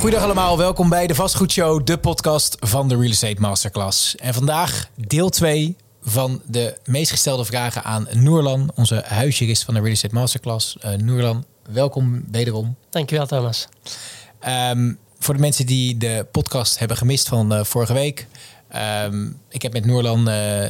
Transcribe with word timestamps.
Goedendag 0.00 0.28
allemaal, 0.28 0.58
welkom 0.58 0.88
bij 0.88 1.06
de 1.06 1.14
Vastgoedshow, 1.14 1.86
de 1.86 1.98
podcast 1.98 2.56
van 2.60 2.88
de 2.88 2.96
Real 2.96 3.10
Estate 3.10 3.40
Masterclass. 3.40 4.16
En 4.16 4.34
vandaag 4.34 4.88
deel 4.94 5.28
2 5.28 5.76
van 6.02 6.42
de 6.46 6.76
meest 6.84 7.10
gestelde 7.10 7.44
vragen 7.44 7.84
aan 7.84 8.06
Noerlan, 8.12 8.72
onze 8.74 9.02
huisjurist 9.06 9.64
van 9.64 9.74
de 9.74 9.80
Real 9.80 9.92
Estate 9.92 10.14
Masterclass. 10.14 10.76
Uh, 10.84 10.92
Noerlan, 10.92 11.44
welkom 11.72 12.24
wederom. 12.30 12.76
Dankjewel 12.90 13.26
Thomas. 13.26 13.68
Um, 14.48 14.98
voor 15.18 15.34
de 15.34 15.40
mensen 15.40 15.66
die 15.66 15.96
de 15.96 16.26
podcast 16.32 16.78
hebben 16.78 16.96
gemist 16.96 17.28
van 17.28 17.52
uh, 17.52 17.64
vorige 17.64 17.92
week. 17.92 18.26
Um, 19.04 19.40
ik 19.48 19.62
heb 19.62 19.72
met 19.72 19.86
Noorlan 19.86 20.18
uh, 20.18 20.24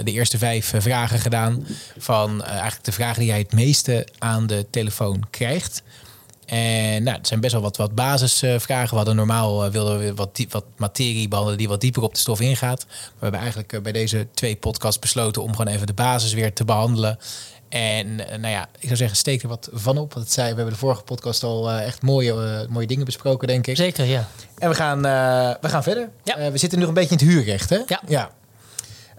de 0.05 0.12
eerste 0.12 0.38
vijf 0.38 0.73
uh, 0.73 0.80
vragen 0.80 1.19
gedaan. 1.19 1.66
Van 1.98 2.45
eigenlijk 2.45 2.84
de 2.84 2.92
vragen 2.92 3.20
die 3.20 3.30
hij 3.30 3.41
het 3.41 3.52
meeste 3.52 4.06
aan 4.19 4.47
de 4.47 4.66
telefoon 4.70 5.27
krijgt. 5.30 5.83
En 6.51 7.02
nou, 7.02 7.16
het 7.16 7.27
zijn 7.27 7.41
best 7.41 7.52
wel 7.52 7.62
wat, 7.62 7.77
wat 7.77 7.95
basisvragen. 7.95 8.91
We 8.91 8.97
hadden 8.97 9.16
normaal 9.16 9.66
uh, 9.66 9.73
wilden 9.73 9.98
we 9.98 10.15
wat, 10.15 10.37
diep, 10.37 10.52
wat 10.52 10.65
materie 10.77 11.29
behandelen 11.29 11.59
die 11.59 11.69
wat 11.69 11.80
dieper 11.80 12.02
op 12.02 12.15
de 12.15 12.20
stof 12.20 12.41
ingaat. 12.41 12.87
we 12.88 13.19
hebben 13.19 13.41
eigenlijk 13.41 13.73
uh, 13.73 13.80
bij 13.80 13.93
deze 13.93 14.27
twee 14.34 14.57
podcasts 14.57 14.98
besloten 14.98 15.43
om 15.43 15.57
gewoon 15.57 15.73
even 15.73 15.87
de 15.87 15.93
basis 15.93 16.33
weer 16.33 16.52
te 16.52 16.65
behandelen. 16.65 17.19
En 17.69 18.07
uh, 18.07 18.27
nou 18.29 18.48
ja, 18.48 18.69
ik 18.79 18.84
zou 18.84 18.97
zeggen, 18.97 19.16
steek 19.16 19.43
er 19.43 19.48
wat 19.48 19.69
van 19.73 19.98
op. 19.98 20.12
Want 20.12 20.24
het 20.24 20.34
zei, 20.34 20.48
we 20.48 20.55
hebben 20.55 20.74
de 20.74 20.80
vorige 20.80 21.02
podcast 21.02 21.43
al 21.43 21.71
echt 21.71 22.02
mooie, 22.02 22.66
mooie 22.71 22.87
dingen 22.87 23.05
besproken, 23.05 23.48
denk 23.48 23.66
ik. 23.66 23.77
Zeker, 23.77 24.05
ja. 24.05 24.29
En 24.59 24.69
we 24.69 24.74
gaan, 24.74 25.02
we 25.60 25.69
gaan 25.69 25.82
verder. 25.82 26.10
Ja. 26.24 26.51
we 26.51 26.59
zitten 26.59 26.79
nu 26.79 26.85
nog 26.85 26.95
een 26.95 27.01
beetje 27.01 27.19
in 27.19 27.27
het 27.27 27.35
huurrecht, 27.35 27.71
hè? 27.71 27.79
Ja. 27.87 28.02
ja. 28.07 28.30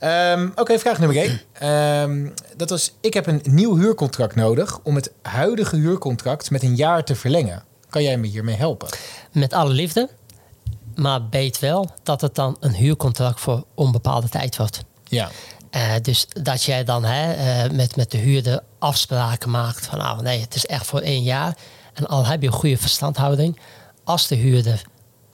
Um, 0.03 0.49
Oké, 0.49 0.61
okay, 0.61 0.79
vraag 0.79 0.99
nummer 0.99 1.17
1. 1.59 2.09
Um, 2.09 2.33
dat 2.55 2.69
was, 2.69 2.93
ik 3.01 3.13
heb 3.13 3.27
een 3.27 3.41
nieuw 3.43 3.77
huurcontract 3.77 4.35
nodig 4.35 4.79
om 4.83 4.95
het 4.95 5.11
huidige 5.21 5.75
huurcontract 5.75 6.51
met 6.51 6.63
een 6.63 6.75
jaar 6.75 7.03
te 7.03 7.15
verlengen. 7.15 7.63
Kan 7.89 8.03
jij 8.03 8.17
me 8.17 8.27
hiermee 8.27 8.55
helpen? 8.55 8.87
Met 9.31 9.53
alle 9.53 9.73
liefde, 9.73 10.09
maar 10.95 11.21
weet 11.29 11.59
wel 11.59 11.89
dat 12.03 12.21
het 12.21 12.35
dan 12.35 12.57
een 12.59 12.73
huurcontract 12.73 13.39
voor 13.39 13.63
onbepaalde 13.73 14.29
tijd 14.29 14.57
wordt. 14.57 14.83
Ja. 15.03 15.29
Uh, 15.75 15.93
dus 16.01 16.27
dat 16.41 16.63
jij 16.63 16.83
dan 16.83 17.03
hè, 17.03 17.35
uh, 17.65 17.71
met, 17.71 17.95
met 17.95 18.11
de 18.11 18.17
huurder 18.17 18.63
afspraken 18.79 19.49
maakt 19.49 19.85
van 19.85 19.97
nou 19.97 20.21
nee, 20.21 20.41
het 20.41 20.55
is 20.55 20.65
echt 20.65 20.85
voor 20.85 20.99
één 20.99 21.23
jaar. 21.23 21.57
En 21.93 22.07
al 22.07 22.25
heb 22.25 22.41
je 22.41 22.47
een 22.47 22.53
goede 22.53 22.77
verstandhouding, 22.77 23.59
als 24.03 24.27
de 24.27 24.35
huurder 24.35 24.81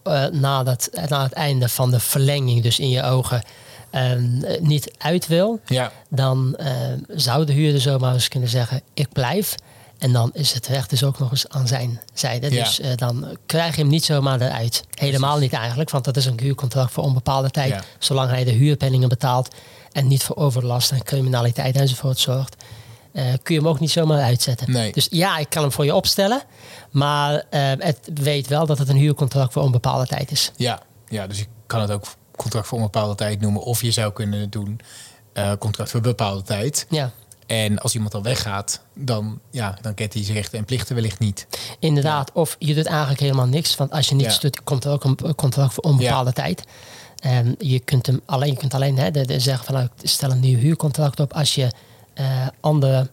uh, 0.03 0.25
na, 0.25 0.63
dat, 0.63 0.89
na 1.09 1.23
het 1.23 1.33
einde 1.33 1.69
van 1.69 1.91
de 1.91 1.99
verlenging, 1.99 2.63
dus 2.63 2.79
in 2.79 2.89
je 2.89 3.03
ogen, 3.03 3.43
um, 3.91 4.43
niet 4.59 4.91
uit 4.97 5.27
wil, 5.27 5.59
ja. 5.65 5.91
dan 6.09 6.57
uh, 6.59 6.67
zou 7.07 7.45
de 7.45 7.53
huurder 7.53 7.81
zomaar 7.81 8.13
eens 8.13 8.27
kunnen 8.27 8.49
zeggen: 8.49 8.81
ik 8.93 9.07
blijf. 9.13 9.55
En 9.97 10.13
dan 10.13 10.29
is 10.33 10.53
het 10.53 10.67
recht 10.67 10.89
dus 10.89 11.03
ook 11.03 11.19
nog 11.19 11.31
eens 11.31 11.49
aan 11.49 11.67
zijn 11.67 12.01
zijde. 12.13 12.51
Ja. 12.51 12.63
Dus 12.63 12.79
uh, 12.79 12.87
dan 12.95 13.37
krijg 13.45 13.75
je 13.75 13.81
hem 13.81 13.89
niet 13.89 14.05
zomaar 14.05 14.41
eruit. 14.41 14.83
Helemaal 14.93 15.29
Precies. 15.29 15.51
niet 15.51 15.59
eigenlijk, 15.59 15.89
want 15.89 16.05
dat 16.05 16.17
is 16.17 16.25
een 16.25 16.39
huurcontract 16.39 16.91
voor 16.91 17.03
onbepaalde 17.03 17.49
tijd. 17.49 17.69
Ja. 17.69 17.83
Zolang 17.99 18.29
hij 18.29 18.43
de 18.43 18.51
huurpenningen 18.51 19.09
betaalt 19.09 19.55
en 19.91 20.07
niet 20.07 20.23
voor 20.23 20.35
overlast 20.35 20.91
en 20.91 21.03
criminaliteit 21.03 21.75
enzovoort 21.75 22.19
zorgt. 22.19 22.55
Uh, 23.13 23.23
kun 23.43 23.55
je 23.55 23.61
hem 23.61 23.69
ook 23.69 23.79
niet 23.79 23.91
zomaar 23.91 24.21
uitzetten. 24.21 24.71
Nee. 24.71 24.91
Dus 24.91 25.07
ja, 25.09 25.37
ik 25.37 25.49
kan 25.49 25.61
hem 25.61 25.71
voor 25.71 25.85
je 25.85 25.95
opstellen. 25.95 26.41
Maar 26.91 27.33
uh, 27.33 27.71
het 27.77 28.09
weet 28.13 28.47
wel 28.47 28.65
dat 28.65 28.77
het 28.77 28.89
een 28.89 28.95
huurcontract 28.95 29.53
voor 29.53 29.63
onbepaalde 29.63 30.05
tijd 30.05 30.31
is. 30.31 30.51
Ja, 30.55 30.81
ja 31.07 31.27
dus 31.27 31.39
je 31.39 31.45
kan 31.65 31.81
het 31.81 31.91
ook 31.91 32.05
contract 32.37 32.67
voor 32.67 32.77
een 32.77 32.83
bepaalde 32.83 33.15
tijd 33.15 33.41
noemen. 33.41 33.61
Of 33.61 33.81
je 33.81 33.91
zou 33.91 34.13
kunnen 34.13 34.49
doen 34.49 34.79
uh, 35.33 35.51
contract 35.59 35.89
voor 35.91 35.99
een 35.99 36.05
bepaalde 36.05 36.43
tijd. 36.43 36.85
Ja. 36.89 37.11
En 37.45 37.79
als 37.79 37.93
iemand 37.93 38.13
al 38.13 38.23
weggaat, 38.23 38.81
dan, 38.93 39.39
ja, 39.51 39.77
dan 39.81 39.93
kent 39.93 40.13
hij 40.13 40.23
zijn 40.23 40.37
rechten 40.37 40.59
en 40.59 40.65
plichten 40.65 40.95
wellicht 40.95 41.19
niet. 41.19 41.47
Inderdaad, 41.79 42.31
ja. 42.33 42.41
of 42.41 42.55
je 42.59 42.73
doet 42.73 42.85
eigenlijk 42.85 43.19
helemaal 43.19 43.45
niks. 43.45 43.75
Want 43.75 43.91
als 43.91 44.09
je 44.09 44.15
niks 44.15 44.33
ja. 44.33 44.39
doet, 44.39 44.63
komt 44.63 44.85
er 44.85 44.91
ook 44.91 45.03
een 45.03 45.35
contract 45.35 45.73
voor 45.73 45.83
onbepaalde 45.83 46.31
ja. 46.35 46.43
tijd. 46.43 46.63
En 47.19 47.55
je 47.59 47.79
kunt 47.79 48.05
hem 48.05 48.21
alleen, 48.25 48.51
je 48.51 48.57
kunt 48.57 48.73
alleen 48.73 48.97
hè, 48.97 49.11
de, 49.11 49.25
de 49.25 49.39
zeggen 49.39 49.65
van 49.65 49.73
nou, 49.73 49.87
stel 50.01 50.31
een 50.31 50.39
nieuw 50.39 50.57
huurcontract 50.57 51.19
op 51.19 51.33
als 51.33 51.55
je 51.55 51.71
uh, 52.15 52.47
andere 52.59 53.09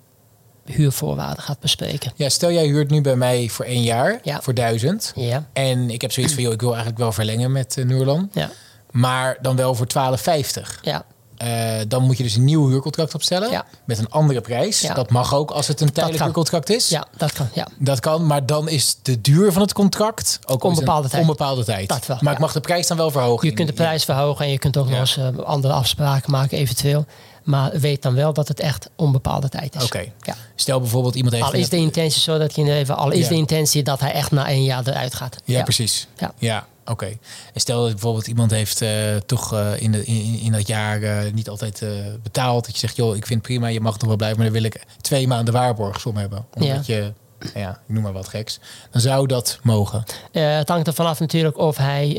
huurvoorwaarden 0.65 1.43
gaat 1.43 1.60
bespreken. 1.60 2.12
Ja, 2.16 2.28
stel 2.28 2.53
jij 2.53 2.66
huurt 2.66 2.91
nu 2.91 3.00
bij 3.00 3.16
mij 3.16 3.48
voor 3.48 3.65
één 3.65 3.82
jaar, 3.82 4.21
ja. 4.22 4.43
voor 4.43 4.54
duizend. 4.54 5.12
Ja. 5.15 5.48
En 5.53 5.91
ik 5.91 6.00
heb 6.00 6.12
zoiets 6.12 6.34
van, 6.34 6.43
joh, 6.43 6.53
ik 6.53 6.60
wil 6.60 6.69
eigenlijk 6.69 6.98
wel 6.98 7.12
verlengen 7.12 7.53
met 7.53 7.77
uh. 7.77 8.31
Ja. 8.32 8.50
Maar 8.94 9.38
dan 9.41 9.56
wel 9.56 9.75
voor 9.75 9.87
12,50. 9.87 10.81
Ja. 10.82 11.05
Uh, 11.43 11.81
dan 11.88 12.03
moet 12.03 12.16
je 12.16 12.22
dus 12.22 12.34
een 12.34 12.44
nieuw 12.44 12.69
huurcontract 12.69 13.15
opstellen. 13.15 13.50
Ja. 13.50 13.65
Met 13.84 13.99
een 13.99 14.10
andere 14.10 14.41
prijs. 14.41 14.81
Ja. 14.81 14.94
Dat 14.94 15.10
mag 15.10 15.34
ook 15.34 15.50
als 15.50 15.66
het 15.69 15.81
een 15.81 15.93
tijdelijk 15.93 16.22
huurcontract 16.22 16.71
is. 16.71 16.88
Ja, 16.88 17.06
dat 17.16 17.33
kan. 17.33 17.49
Ja. 17.53 17.69
Dat 17.78 18.00
kan, 18.00 18.27
maar 18.27 18.47
dan 18.47 18.69
is 18.69 18.97
de 19.03 19.21
duur 19.21 19.53
van 19.53 19.62
het 19.62 19.72
contract 19.72 20.38
ook 20.47 20.65
onbepaalde 20.65 21.09
tijd. 21.09 21.22
Onbepaalde 21.22 21.65
tijd. 21.65 21.88
Dat 21.88 22.06
wel, 22.06 22.16
maar 22.21 22.27
ja. 22.33 22.33
ik 22.33 22.38
mag 22.38 22.53
de 22.53 22.60
prijs 22.60 22.87
dan 22.87 22.97
wel 22.97 23.10
verhogen. 23.10 23.49
Je 23.49 23.54
kunt 23.54 23.69
de 23.69 23.75
prijs 23.75 24.04
verhogen 24.04 24.44
en 24.44 24.50
je 24.50 24.59
kunt 24.59 24.77
ook 24.77 24.88
nog 24.88 24.99
eens 24.99 25.16
uh, 25.16 25.38
andere 25.38 25.72
afspraken 25.72 26.31
maken, 26.31 26.59
eventueel. 26.59 27.06
Maar 27.43 27.71
weet 27.81 28.03
dan 28.03 28.15
wel 28.15 28.33
dat 28.33 28.49
het 28.49 28.60
echt 28.60 28.91
onbepaalde 28.97 29.49
tijd 29.49 29.75
is. 29.75 29.84
Oké. 29.84 29.97
Okay. 29.97 30.12
Ja. 30.21 30.34
Stel 30.54 30.81
bijvoorbeeld 30.81 31.15
iemand 31.15 31.34
heeft... 31.34 31.47
Al 31.47 31.53
is 31.53 31.69
de 31.69 31.77
intentie 31.77 32.22
zo 32.22 32.38
dat 32.38 32.54
je 32.54 32.72
even... 32.72 32.97
Al 32.97 33.10
is 33.10 33.22
Ja. 33.22 33.28
de 33.28 33.34
intentie 33.34 33.83
dat 33.83 34.00
hij 34.00 34.12
echt 34.12 34.31
na 34.31 34.49
één 34.49 34.65
jaar 34.65 34.88
eruit 34.88 35.15
gaat. 35.15 35.37
Ja, 35.44 35.62
precies. 35.62 36.06
Ja. 36.16 36.33
ja. 36.38 36.66
Oké. 36.84 37.06
En 37.55 37.61
stel 37.61 37.83
dat 37.83 37.91
bijvoorbeeld 37.91 38.27
iemand 38.27 38.50
heeft 38.50 38.83
uh, 38.83 39.17
toch 39.27 39.55
uh, 39.55 39.81
in, 39.83 39.93
de, 39.93 40.05
in, 40.05 40.39
in 40.41 40.53
dat 40.53 40.67
jaar 40.67 41.00
uh, 41.00 41.33
niet 41.33 41.49
altijd 41.49 41.83
betaald. 42.22 42.65
Dat 42.65 42.72
je 42.72 42.78
zegt, 42.78 42.97
joh, 42.97 43.17
ik 43.17 43.27
vind 43.27 43.39
het 43.39 43.49
prima, 43.49 43.67
je 43.67 43.81
mag 43.81 43.99
nog 43.99 44.06
wel 44.09 44.17
blijven, 44.17 44.39
maar 44.39 44.47
dan 44.47 44.55
wil 44.61 44.65
ik 44.65 44.81
twee 45.00 45.27
maanden 45.27 45.55
waarborgsom 45.55 46.17
hebben. 46.17 46.47
Omdat 46.55 46.87
Ja. 46.87 46.95
je, 46.95 47.12
ja, 47.55 47.71
ik 47.71 47.95
noem 47.95 48.03
maar 48.03 48.12
wat 48.12 48.28
geks. 48.28 48.59
Dan 48.91 49.00
zou 49.00 49.27
dat 49.27 49.59
mogen. 49.62 50.05
Het 50.33 50.69
hangt 50.69 50.87
er 50.87 50.95
vanaf 50.95 51.21
natuurlijk 51.21 51.59
of, 51.59 51.77
hij, 51.77 52.15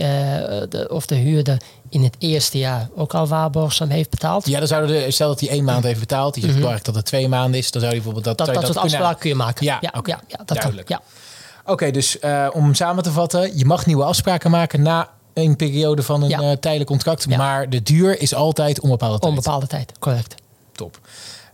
de, 0.69 0.87
of 0.91 1.05
de 1.05 1.15
huurder 1.15 1.57
in 1.89 2.03
het 2.03 2.15
eerste 2.19 2.57
jaar 2.57 2.89
ook 2.95 3.13
al 3.13 3.27
waarborgzaam 3.27 3.89
heeft 3.89 4.09
betaald. 4.09 4.47
Ja, 4.47 4.59
dan 4.59 4.67
zouden 4.67 5.03
de, 5.03 5.11
stel 5.11 5.27
dat 5.27 5.39
hij 5.39 5.49
één 5.49 5.63
maand 5.63 5.83
heeft 5.83 5.99
betaald. 5.99 6.33
Die 6.33 6.43
zegt 6.43 6.55
mm 6.55 6.63
-hmm. 6.63 6.79
dat 6.83 6.95
het 6.95 7.05
twee 7.05 7.27
maanden 7.27 7.59
is. 7.59 7.71
Dan 7.71 7.81
zou 7.81 7.93
hij 7.93 8.03
bijvoorbeeld 8.03 8.25
dat... 8.25 8.37
Dat, 8.37 8.47
dat, 8.47 8.55
je 8.55 8.61
kunnen- 8.73 8.83
afspraken 8.83 9.19
kun 9.19 9.29
je 9.29 9.35
maken. 9.35 9.65
Ja, 9.65 9.77
ja, 9.81 9.93
oké. 9.97 10.09
ja, 10.09 10.21
ja, 10.27 10.37
dat 10.37 10.57
Duidelijk. 10.57 10.87
kan. 10.87 10.99
Ja. 11.03 11.23
Oké, 11.65 11.91
dus 11.91 12.17
uh, 12.21 12.47
om 12.53 12.73
samen 12.73 13.03
te 13.03 13.11
vatten. 13.11 13.57
Je 13.57 13.65
mag 13.65 13.85
nieuwe 13.85 14.03
afspraken 14.03 14.51
maken 14.51 14.81
na 14.81 15.09
een 15.33 15.55
periode 15.55 16.03
van 16.03 16.23
een 16.23 16.29
Ja. 16.29 16.39
uh, 16.39 16.51
tijdelijk 16.51 16.89
contract. 16.89 17.25
Ja. 17.29 17.37
Maar 17.37 17.69
de 17.69 17.83
duur 17.83 18.21
is 18.21 18.33
altijd 18.33 18.79
onbepaalde 18.79 19.19
tijd. 19.19 19.29
Onbepaalde 19.31 19.67
tijd, 19.67 19.91
correct. 19.99 20.35
Top. 20.71 20.99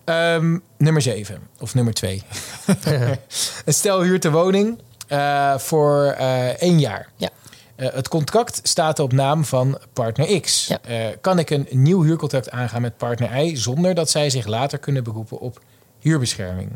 Um, 0.05 0.61
nummer 0.77 1.01
7 1.01 1.39
of 1.59 1.73
nummer 1.73 1.93
2. 1.93 2.23
een 3.65 3.73
stel 3.73 4.01
huurt 4.01 4.21
de 4.21 4.31
woning 4.31 4.79
uh, 5.09 5.57
voor 5.57 6.15
uh, 6.19 6.47
één 6.47 6.79
jaar. 6.79 7.09
Ja. 7.15 7.29
Uh, 7.77 7.87
het 7.93 8.07
contract 8.07 8.59
staat 8.63 8.99
op 8.99 9.13
naam 9.13 9.45
van 9.45 9.79
partner 9.93 10.41
X. 10.41 10.67
Ja. 10.67 11.11
Kan 11.21 11.39
ik 11.39 11.49
een 11.49 11.67
nieuw 11.69 12.03
huurcontract 12.03 12.49
aangaan 12.51 12.81
met 12.81 12.97
partner 12.97 13.43
Y 13.45 13.55
zonder 13.55 13.93
dat 13.93 14.09
zij 14.09 14.29
zich 14.29 14.45
later 14.45 14.77
kunnen 14.77 15.03
beroepen 15.03 15.39
op 15.39 15.61
huurbescherming? 15.99 16.69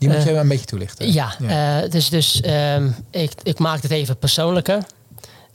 Die 0.00 0.08
moet 0.08 0.18
Uh, 0.18 0.24
je 0.24 0.32
een 0.32 0.48
beetje 0.48 0.66
toelichten. 0.66 1.12
Ja, 1.12 1.34
ja. 1.38 1.86
dus, 1.86 2.08
dus 2.08 2.42
um, 2.46 2.96
ik, 3.10 3.32
ik 3.42 3.58
maak 3.58 3.82
het 3.82 3.90
even 3.90 4.18
persoonlijker. 4.18 4.82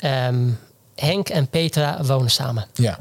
Um, 0.05 0.59
Henk 0.95 1.29
en 1.29 1.47
Petra 1.47 2.03
wonen 2.03 2.31
samen. 2.31 2.65
Ja. 2.73 2.99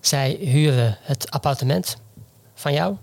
Zij 0.00 0.36
huren 0.40 0.98
het 1.00 1.30
appartement 1.30 1.96
van 2.54 2.72
jou. 2.72 2.96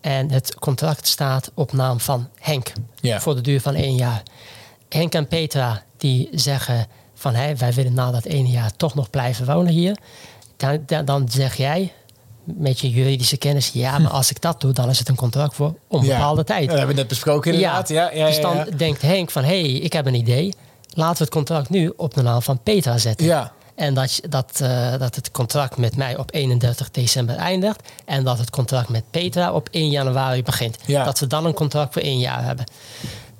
En 0.00 0.30
het 0.30 0.54
contract 0.54 1.06
staat 1.06 1.50
op 1.54 1.72
naam 1.72 2.00
van 2.00 2.28
Henk. 2.38 2.72
Ja. 3.00 3.20
Voor 3.20 3.34
de 3.34 3.40
duur 3.40 3.60
van 3.60 3.74
één 3.74 3.96
jaar. 3.96 4.22
Henk 4.88 5.14
en 5.14 5.26
Petra 5.26 5.82
die 5.96 6.28
zeggen 6.32 6.86
van... 7.14 7.34
Hey, 7.34 7.56
wij 7.56 7.72
willen 7.72 7.94
na 7.94 8.10
dat 8.10 8.24
ene 8.24 8.48
jaar 8.48 8.76
toch 8.76 8.94
nog 8.94 9.10
blijven 9.10 9.46
wonen 9.46 9.72
hier. 9.72 9.96
Dan, 10.56 10.82
dan, 10.86 11.04
dan 11.04 11.28
zeg 11.28 11.56
jij 11.56 11.92
met 12.44 12.80
je 12.80 12.90
juridische 12.90 13.36
kennis... 13.36 13.70
ja, 13.72 13.98
maar 13.98 14.10
als 14.10 14.30
ik 14.30 14.40
dat 14.40 14.60
doe, 14.60 14.72
dan 14.72 14.88
is 14.88 14.98
het 14.98 15.08
een 15.08 15.16
contract 15.16 15.54
voor 15.54 15.74
onbepaalde 15.88 16.40
ja. 16.40 16.44
tijd. 16.44 16.68
Dat 16.68 16.76
hebben 16.76 16.94
we 16.94 17.00
net 17.00 17.08
besproken 17.08 17.52
inderdaad. 17.52 17.88
Ja. 17.88 18.10
Ja, 18.12 18.26
dus 18.26 18.40
dan 18.40 18.66
denkt 18.76 19.02
Henk 19.02 19.30
van... 19.30 19.44
hé, 19.44 19.60
hey, 19.60 19.70
ik 19.70 19.92
heb 19.92 20.06
een 20.06 20.14
idee. 20.14 20.54
Laten 20.94 21.18
we 21.18 21.24
het 21.24 21.32
contract 21.32 21.70
nu 21.70 21.92
op 21.96 22.14
de 22.14 22.22
naam 22.22 22.42
van 22.42 22.62
Petra 22.62 22.98
zetten. 22.98 23.26
Ja. 23.26 23.52
En 23.74 23.94
dat, 23.94 24.20
dat, 24.28 24.60
uh, 24.62 24.98
dat 24.98 25.14
het 25.14 25.30
contract 25.30 25.76
met 25.76 25.96
mij 25.96 26.16
op 26.16 26.34
31 26.34 26.90
december 26.90 27.36
eindigt. 27.36 27.80
En 28.04 28.24
dat 28.24 28.38
het 28.38 28.50
contract 28.50 28.88
met 28.88 29.04
Petra 29.10 29.52
op 29.52 29.68
1 29.70 29.90
januari 29.90 30.42
begint. 30.42 30.78
Dat 30.86 31.18
we 31.18 31.26
dan 31.26 31.44
een 31.44 31.54
contract 31.54 31.92
voor 31.92 32.02
één 32.02 32.18
jaar 32.18 32.44
hebben. 32.44 32.64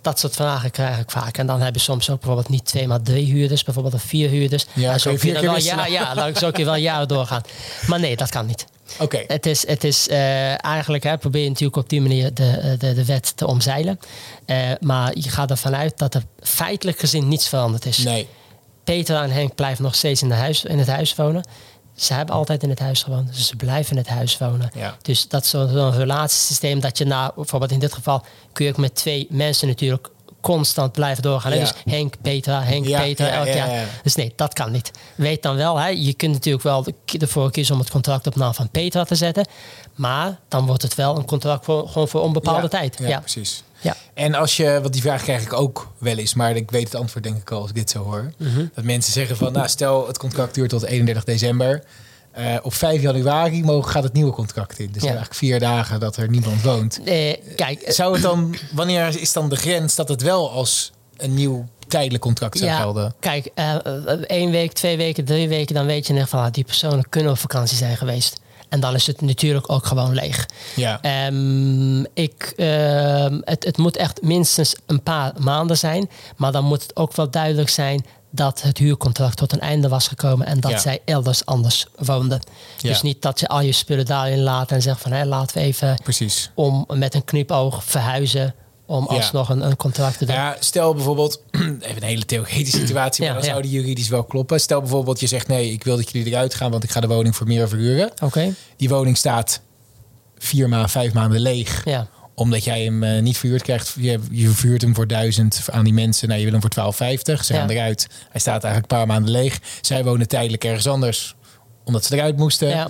Dat 0.00 0.19
soort 0.19 0.35
vragen 0.35 0.70
krijg 0.70 0.99
ik 0.99 1.11
vaak. 1.11 1.38
En 1.38 1.47
dan 1.47 1.61
heb 1.61 1.75
je 1.75 1.81
soms 1.81 2.11
ook 2.11 2.19
bijvoorbeeld 2.19 2.49
niet 2.49 2.64
twee, 2.64 2.87
maar 2.87 3.02
drie 3.02 3.26
huurders. 3.26 3.64
Bijvoorbeeld 3.64 3.94
of 3.94 4.02
vier 4.02 4.29
huurders. 4.29 4.67
Ja, 4.73 4.93
en 4.93 5.00
zo 5.00 5.14
kun 5.14 5.32
je 5.32 5.41
wel, 5.41 5.58
ja, 5.58 5.87
ja, 5.87 6.14
dan 6.14 6.37
zo 6.37 6.50
kun 6.50 6.58
je 6.58 6.64
wel 6.64 6.76
jaren 6.76 7.08
doorgaan. 7.08 7.43
Maar 7.87 8.00
nee, 8.00 8.17
dat 8.17 8.31
kan 8.31 8.47
niet. 8.47 8.67
Oké. 8.92 9.02
Okay. 9.04 9.25
Het 9.26 9.46
is, 9.46 9.66
het 9.66 9.84
is 9.84 10.08
uh, 10.08 10.64
eigenlijk, 10.64 11.04
hè, 11.04 11.19
probeer 11.19 11.42
je 11.42 11.48
natuurlijk 11.48 11.76
op 11.76 11.88
die 11.88 12.00
manier 12.00 12.34
de, 12.34 12.76
de, 12.78 12.94
de 12.94 13.04
wet 13.04 13.37
te 13.37 13.46
omzeilen. 13.46 13.98
Uh, 14.46 14.56
maar 14.81 15.10
je 15.14 15.31
gaat 15.31 15.50
ervan 15.50 15.76
uit 15.76 15.98
dat 15.98 16.14
er 16.14 16.22
feitelijk 16.40 16.98
gezien 16.98 17.28
niets 17.28 17.48
veranderd 17.48 17.87
is. 17.87 17.98
Nee. 17.98 18.28
Peter 18.84 19.16
en 19.22 19.31
Henk 19.31 19.54
blijven 19.54 19.84
nog 19.84 19.94
steeds 19.94 20.22
in, 20.22 20.28
de 20.28 20.34
huis, 20.34 20.64
in 20.64 20.78
het 20.78 20.88
huis 20.88 21.14
wonen. 21.14 21.44
Ze 21.94 22.14
hebben 22.14 22.34
altijd 22.34 22.62
in 22.62 22.70
het 22.70 22.78
huis 22.78 23.02
gewoond, 23.02 23.34
dus 23.34 23.46
ze 23.46 23.56
blijven 23.56 23.92
in 23.92 23.98
het 23.98 24.08
huis 24.08 24.38
wonen. 24.38 24.70
Ja. 24.75 24.96
Dus 25.02 25.28
dat 25.28 25.44
is 25.44 25.50
zo'n 25.50 25.69
zo 25.69 25.92
relatiesysteem 25.94 26.81
dat 26.81 26.98
je 26.98 27.04
na, 27.04 27.32
bijvoorbeeld 27.37 27.70
in 27.70 27.78
dit 27.78 27.92
geval, 27.92 28.25
kun 28.52 28.64
je 28.64 28.70
ook 28.70 28.76
met 28.76 28.94
twee 28.94 29.26
mensen 29.31 29.69
natuurlijk 29.69 30.10
constant 30.40 30.92
blijven 30.92 31.22
doorgaan. 31.22 31.52
Ja. 31.52 31.58
Dus 31.58 31.72
Henk, 31.84 32.14
Petra, 32.22 32.62
Henk, 32.62 32.87
Ja, 32.87 33.00
Petra, 33.00 33.26
ja, 33.26 33.32
elk 33.32 33.46
ja, 33.46 33.54
jaar. 33.54 33.70
ja. 33.75 33.84
Dus 34.02 34.14
nee, 34.14 34.32
dat 34.37 34.52
kan 34.52 34.72
niet. 34.72 34.90
Weet 35.14 35.42
dan 35.42 35.56
wel, 35.56 35.78
hè, 35.78 35.88
je 35.88 36.14
kunt 36.14 36.32
natuurlijk 36.32 36.64
wel 36.64 36.87
ervoor 37.20 37.50
kiezen 37.50 37.75
om 37.75 37.81
het 37.81 37.90
contract 37.90 38.26
op 38.26 38.37
naam 38.37 38.54
van 38.54 38.69
Petra 38.70 39.04
te 39.04 39.14
zetten. 39.14 39.46
Maar 39.94 40.38
dan 40.48 40.66
wordt 40.66 40.82
het 40.82 40.94
wel 40.94 41.16
een 41.16 41.25
contract 41.25 41.64
voor, 41.64 41.88
gewoon 41.88 42.08
voor 42.08 42.20
onbepaalde 42.20 42.69
tijd. 42.69 42.96
Ja, 42.98 43.08
Ja. 43.08 43.19
precies. 43.20 43.62
Ja. 43.81 43.96
En 44.14 44.34
als 44.34 44.56
je, 44.56 44.78
want 44.81 44.92
die 44.92 45.02
vraag 45.02 45.22
krijg 45.22 45.42
ik 45.42 45.52
ook 45.52 45.88
wel 45.98 46.16
eens, 46.16 46.34
maar 46.34 46.56
ik 46.56 46.70
weet 46.70 46.84
het 46.84 46.94
antwoord 46.94 47.25
denk 47.25 47.37
ik 47.37 47.50
al 47.50 47.60
als 47.60 47.69
ik 47.70 47.76
dit 47.76 47.90
zo 47.90 48.02
hoor. 48.02 48.32
Mhm. 48.37 48.64
Dat 48.75 48.84
mensen 48.84 49.12
zeggen 49.12 49.37
van, 49.37 49.52
nou 49.52 49.69
stel 49.69 50.06
het 50.06 50.19
contract 50.19 50.54
duurt 50.54 50.69
tot 50.70 50.82
31 50.82 51.25
december. 51.25 51.84
Eh, 52.40 52.56
op 52.62 52.75
5 52.75 53.02
januari 53.02 53.62
mogen, 53.64 53.90
gaat 53.90 54.02
het 54.02 54.12
nieuwe 54.12 54.32
contract 54.32 54.78
in. 54.78 54.87
Dus 54.87 55.02
Ja. 55.02 55.08
eigenlijk 55.08 55.37
vier 55.38 55.60
dagen 55.60 56.00
dat 56.00 56.16
er 56.16 56.28
niemand 56.28 56.62
woont. 56.62 57.00
Eh, 57.04 57.34
kijk, 57.56 57.81
eh, 57.81 57.92
Zou 57.92 58.12
het 58.12 58.22
dan, 58.22 58.54
wanneer 58.72 59.20
is 59.20 59.32
dan 59.32 59.48
de 59.48 59.56
grens 59.56 59.94
dat 59.94 60.08
het 60.08 60.22
wel 60.22 60.50
als 60.50 60.92
een 61.16 61.34
nieuw 61.34 61.69
tijdelijk 61.88 62.22
contract 62.22 62.58
zou 62.58 62.70
gelden? 62.70 63.14
Kijk, 63.20 63.48
eh, 63.54 63.75
één 64.26 64.50
week, 64.50 64.72
twee 64.72 64.96
weken, 64.96 65.25
drie 65.25 65.48
weken, 65.48 65.75
dan 65.75 65.87
weet 65.87 66.02
je 66.06 66.08
in 66.12 66.14
ieder 66.19 66.28
geval, 66.28 66.44
ah, 66.46 66.52
die 66.52 66.64
personen 66.64 67.08
kunnen 67.08 67.32
op 67.32 67.38
vakantie 67.38 67.76
zijn 67.76 67.96
geweest. 67.96 68.40
En 68.69 68.81
dan 68.81 68.94
is 68.94 69.06
het 69.06 69.20
natuurlijk 69.20 69.70
ook 69.72 69.87
gewoon 69.87 70.14
leeg. 70.14 70.46
Ja. 70.76 71.00
Ehm, 71.02 72.00
ik, 72.14 72.52
ehm, 72.56 73.40
het, 73.44 73.64
het 73.64 73.76
moet 73.78 73.96
echt 73.96 74.22
minstens 74.22 74.75
een 74.87 75.02
paar 75.02 75.32
maanden 75.38 75.78
zijn. 75.78 76.10
Maar 76.37 76.52
dan 76.52 76.64
moet 76.64 76.82
het 76.82 76.96
ook 76.96 77.14
wel 77.16 77.31
duidelijk 77.31 77.69
zijn 77.69 78.04
dat 78.31 78.62
het 78.62 78.79
huurcontract 78.79 79.37
tot 79.37 79.53
een 79.53 79.61
einde 79.61 79.88
was 79.88 80.09
gekomen 80.09 80.47
en 80.47 80.61
dat 80.61 80.71
Ja. 80.71 80.79
zij 80.79 80.99
elders 81.05 81.47
anders 81.47 81.87
woonden. 81.99 82.41
Ja. 82.79 82.88
Dus 82.88 83.03
niet 83.03 83.23
dat 83.23 83.41
je 83.41 83.49
al 83.49 83.61
je 83.61 83.73
spullen 83.73 84.06
daarin 84.06 84.41
laat 84.43 84.71
en 84.71 84.82
zegt 84.82 85.00
van 85.00 85.12
hé, 85.12 85.25
laten 85.25 85.56
we 85.56 85.62
even 85.62 85.99
Precies. 86.03 86.50
om 86.55 86.85
met 86.88 87.15
een 87.15 87.25
knipoog 87.25 87.85
verhuizen 87.85 88.55
om 88.87 89.06
Ja. 89.11 89.17
alsnog 89.17 89.49
een, 89.49 89.61
een 89.67 89.77
contract 89.77 90.19
te 90.19 90.25
doen. 90.25 90.35
Ja, 90.35 90.56
stel 90.61 90.94
bijvoorbeeld, 90.94 91.43
even 91.50 91.97
een 91.97 92.03
hele 92.03 92.25
theoretische 92.27 92.79
situatie, 92.87 93.25
maar 93.25 93.32
Ja, 93.35 93.38
dan 93.38 93.49
ja. 93.49 93.50
zou 93.55 93.62
die 93.62 93.81
juridisch 93.81 94.09
wel 94.09 94.25
kloppen. 94.25 94.61
Stel 94.61 94.81
bijvoorbeeld, 94.81 95.21
je 95.21 95.26
zegt 95.26 95.49
nee, 95.49 95.73
ik 95.73 95.85
wil 95.85 95.97
dat 95.97 96.11
jullie 96.11 96.33
eruit 96.33 96.55
gaan, 96.55 96.71
want 96.71 96.85
ik 96.85 96.91
ga 96.91 97.00
de 97.00 97.06
woning 97.06 97.37
voor 97.37 97.47
meer 97.47 97.69
verhuren. 97.69 98.11
Oké, 98.23 98.55
Die 98.76 98.88
woning 98.88 99.17
staat 99.17 99.61
vier 100.38 100.69
maanden, 100.69 100.88
vijf 100.91 101.12
maanden 101.12 101.41
leeg. 101.41 101.85
ja. 101.85 102.09
Omdat 102.40 102.64
jij 102.64 102.84
hem 102.84 103.02
eh, 103.02 103.22
niet 103.22 103.38
verhuurd 103.38 103.62
krijgt. 103.62 103.94
Je, 103.98 104.19
je 104.31 104.48
verhuurt 104.48 104.82
hem 104.82 104.94
voor 104.94 105.06
duizend 105.06 105.60
aan 105.70 105.84
die 105.84 105.92
mensen. 105.92 106.28
Nou, 106.28 106.40
je 106.40 106.50
wil 106.50 106.60
hem 106.60 106.70
voor 106.72 106.92
12,50. 106.94 107.44
Ze 107.44 107.52
Ja. 107.52 107.58
gaan 107.60 107.70
eruit. 107.70 108.06
Hij 108.31 108.40
staat 108.40 108.64
eigenlijk 108.64 108.92
een 108.92 108.98
paar 108.98 109.06
maanden 109.06 109.31
leeg. 109.32 109.58
Zij 109.81 110.04
wonen 110.04 110.28
tijdelijk 110.28 110.64
ergens 110.64 110.87
anders. 110.87 111.34
Omdat 111.84 112.04
ze 112.04 112.14
eruit 112.14 112.37
moesten. 112.37 112.69
ja. 112.69 112.88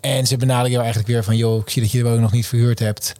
En 0.00 0.26
ze 0.26 0.36
benaderen 0.36 0.70
jou 0.70 0.82
eigenlijk 0.82 1.12
weer 1.12 1.24
van... 1.24 1.36
joh, 1.36 1.60
ik 1.60 1.70
zie 1.70 1.82
dat 1.82 1.90
je 1.90 1.98
de 1.98 2.04
woning 2.04 2.22
nog 2.22 2.32
niet 2.32 2.46
verhuurd 2.46 2.78
hebt. 2.78 3.12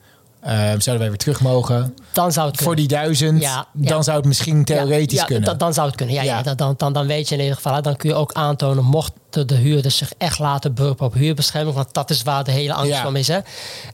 Eh, 0.46 0.54
zouden 0.56 0.98
wij 0.98 1.08
weer 1.08 1.16
terug 1.16 1.40
mogen? 1.40 1.94
Dan 2.12 2.32
zou 2.32 2.50
het 2.50 2.60
Voor 2.60 2.76
die 2.76 2.88
duizend, 2.88 3.40
Ja, 3.42 3.66
ja. 3.80 3.88
dan 3.88 4.04
zou 4.04 4.16
het 4.16 4.26
misschien 4.26 4.64
theoretisch 4.64 5.12
ja, 5.14 5.20
ja, 5.20 5.26
kunnen. 5.26 5.44
Dan, 5.44 5.58
dan 5.58 5.74
zou 5.74 5.86
het 5.86 5.96
kunnen. 5.96 6.14
Ja, 6.14 6.42
dan- 6.42 6.74
dan, 6.76 6.92
dan, 6.92 7.06
weet 7.06 7.28
je 7.28 7.34
in 7.34 7.40
ieder 7.40 7.56
geval. 7.56 7.82
Dan 7.82 7.96
kun 7.96 8.08
je 8.10 8.14
ook 8.14 8.32
aantonen, 8.32 8.84
mocht 8.84 9.12
de, 9.30 9.44
de 9.44 9.54
huurders 9.54 9.96
zich 9.96 10.12
echt 10.18 10.38
laten 10.38 10.74
beroepen 10.74 11.06
op 11.06 11.14
huurbescherming, 11.14 11.74
want 11.76 11.94
dat 11.94 12.10
is 12.10 12.22
waar 12.22 12.44
de 12.44 12.50
hele 12.50 12.72
angst 12.72 12.98
van 12.98 13.16
is. 13.16 13.28
Hè, 13.28 13.38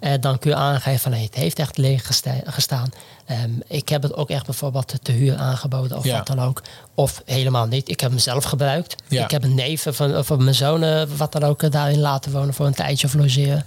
eh, 0.00 0.12
dan 0.20 0.38
kun 0.38 0.50
je 0.50 0.56
aangeven 0.56 1.00
van 1.00 1.10
nee, 1.10 1.24
het 1.24 1.34
heeft 1.34 1.58
echt 1.58 1.76
leeg 1.78 2.06
gesta- 2.06 2.40
gestaan. 2.44 2.90
Ehm, 3.26 3.50
ik 3.66 3.88
heb 3.88 4.02
het 4.02 4.14
ook 4.14 4.30
echt 4.30 4.44
bijvoorbeeld 4.44 4.94
te, 5.02 5.12
huur 5.12 5.36
aangeboden 5.36 5.96
of 5.96 6.04
wat 6.12 6.26
dan 6.26 6.40
ook. 6.40 6.62
Of 6.94 7.22
helemaal 7.26 7.66
niet. 7.66 7.88
Ik 7.88 8.00
heb 8.00 8.10
hem 8.10 8.18
zelf 8.20 8.44
gebruikt. 8.44 8.96
Ik 9.08 9.30
heb 9.30 9.44
een 9.44 9.54
neef 9.54 9.86
van, 9.90 10.16
of 10.16 10.36
mijn 10.38 10.54
zoon, 10.54 10.82
eh, 10.82 11.02
wat 11.16 11.32
dan 11.32 11.42
ook, 11.44 11.70
daarin 11.72 12.00
laten 12.00 12.32
wonen 12.32 12.54
voor 12.54 12.66
een 12.66 12.74
tijdje 12.74 13.06
of 13.06 13.14
logeren. 13.14 13.64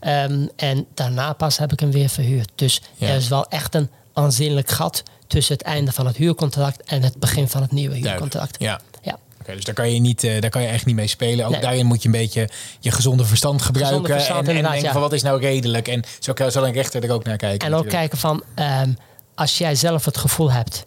Ehm, 0.00 0.46
en 0.56 0.86
daarna 0.94 1.32
pas 1.32 1.58
heb 1.58 1.72
ik 1.72 1.80
hem 1.80 1.90
weer 1.90 2.08
verhuurd. 2.08 2.50
Dus 2.54 2.82
Ja. 2.94 3.08
er 3.08 3.16
is 3.16 3.28
wel 3.28 3.46
echt 3.48 3.74
een 3.74 3.90
aanzienlijk 4.12 4.70
gat 4.70 5.02
tussen 5.26 5.54
het 5.56 5.62
einde 5.62 5.92
van 5.92 6.06
het 6.06 6.16
huurcontract 6.16 6.82
en 6.82 7.02
het 7.02 7.18
begin 7.18 7.48
van 7.48 7.62
het 7.62 7.72
nieuwe 7.72 7.88
Duidelijk. 8.00 8.20
huurcontract. 8.20 8.60
Ja. 8.62 8.80
Ja. 9.02 9.18
Oké, 9.40 9.54
dus 9.54 9.64
daar 9.64 9.74
kan 9.74 9.92
je 9.94 10.00
niet, 10.00 10.24
eh, 10.24 10.40
daar 10.40 10.50
kan 10.50 10.62
je 10.62 10.68
echt 10.68 10.86
niet 10.86 10.94
mee 10.94 11.06
spelen. 11.06 11.44
Ook 11.46 11.52
Nee. 11.52 11.60
daarin 11.60 11.86
moet 11.86 12.02
je 12.02 12.08
een 12.08 12.14
beetje 12.14 12.48
je 12.80 12.90
gezonde 12.90 13.24
verstand 13.24 13.62
gebruiken. 13.62 14.04
verstand, 14.10 14.48
en, 14.48 14.54
denken 14.54 14.82
ja. 14.82 14.92
van 14.92 15.00
wat 15.00 15.12
is 15.12 15.22
nou 15.22 15.40
redelijk. 15.40 15.88
En 15.88 16.04
zo 16.18 16.32
kan- 16.32 16.50
zal 16.52 16.66
een 16.66 16.72
rechter 16.72 17.04
er 17.04 17.10
ook 17.12 17.24
naar 17.24 17.36
kijken. 17.36 17.66
En 17.68 17.74
ook 17.74 17.88
kijken 17.88 18.18
van, 18.18 18.42
ehm, 18.54 18.92
als 19.34 19.58
jij 19.58 19.74
zelf 19.74 20.04
het 20.04 20.16
gevoel 20.16 20.52
hebt 20.52 20.82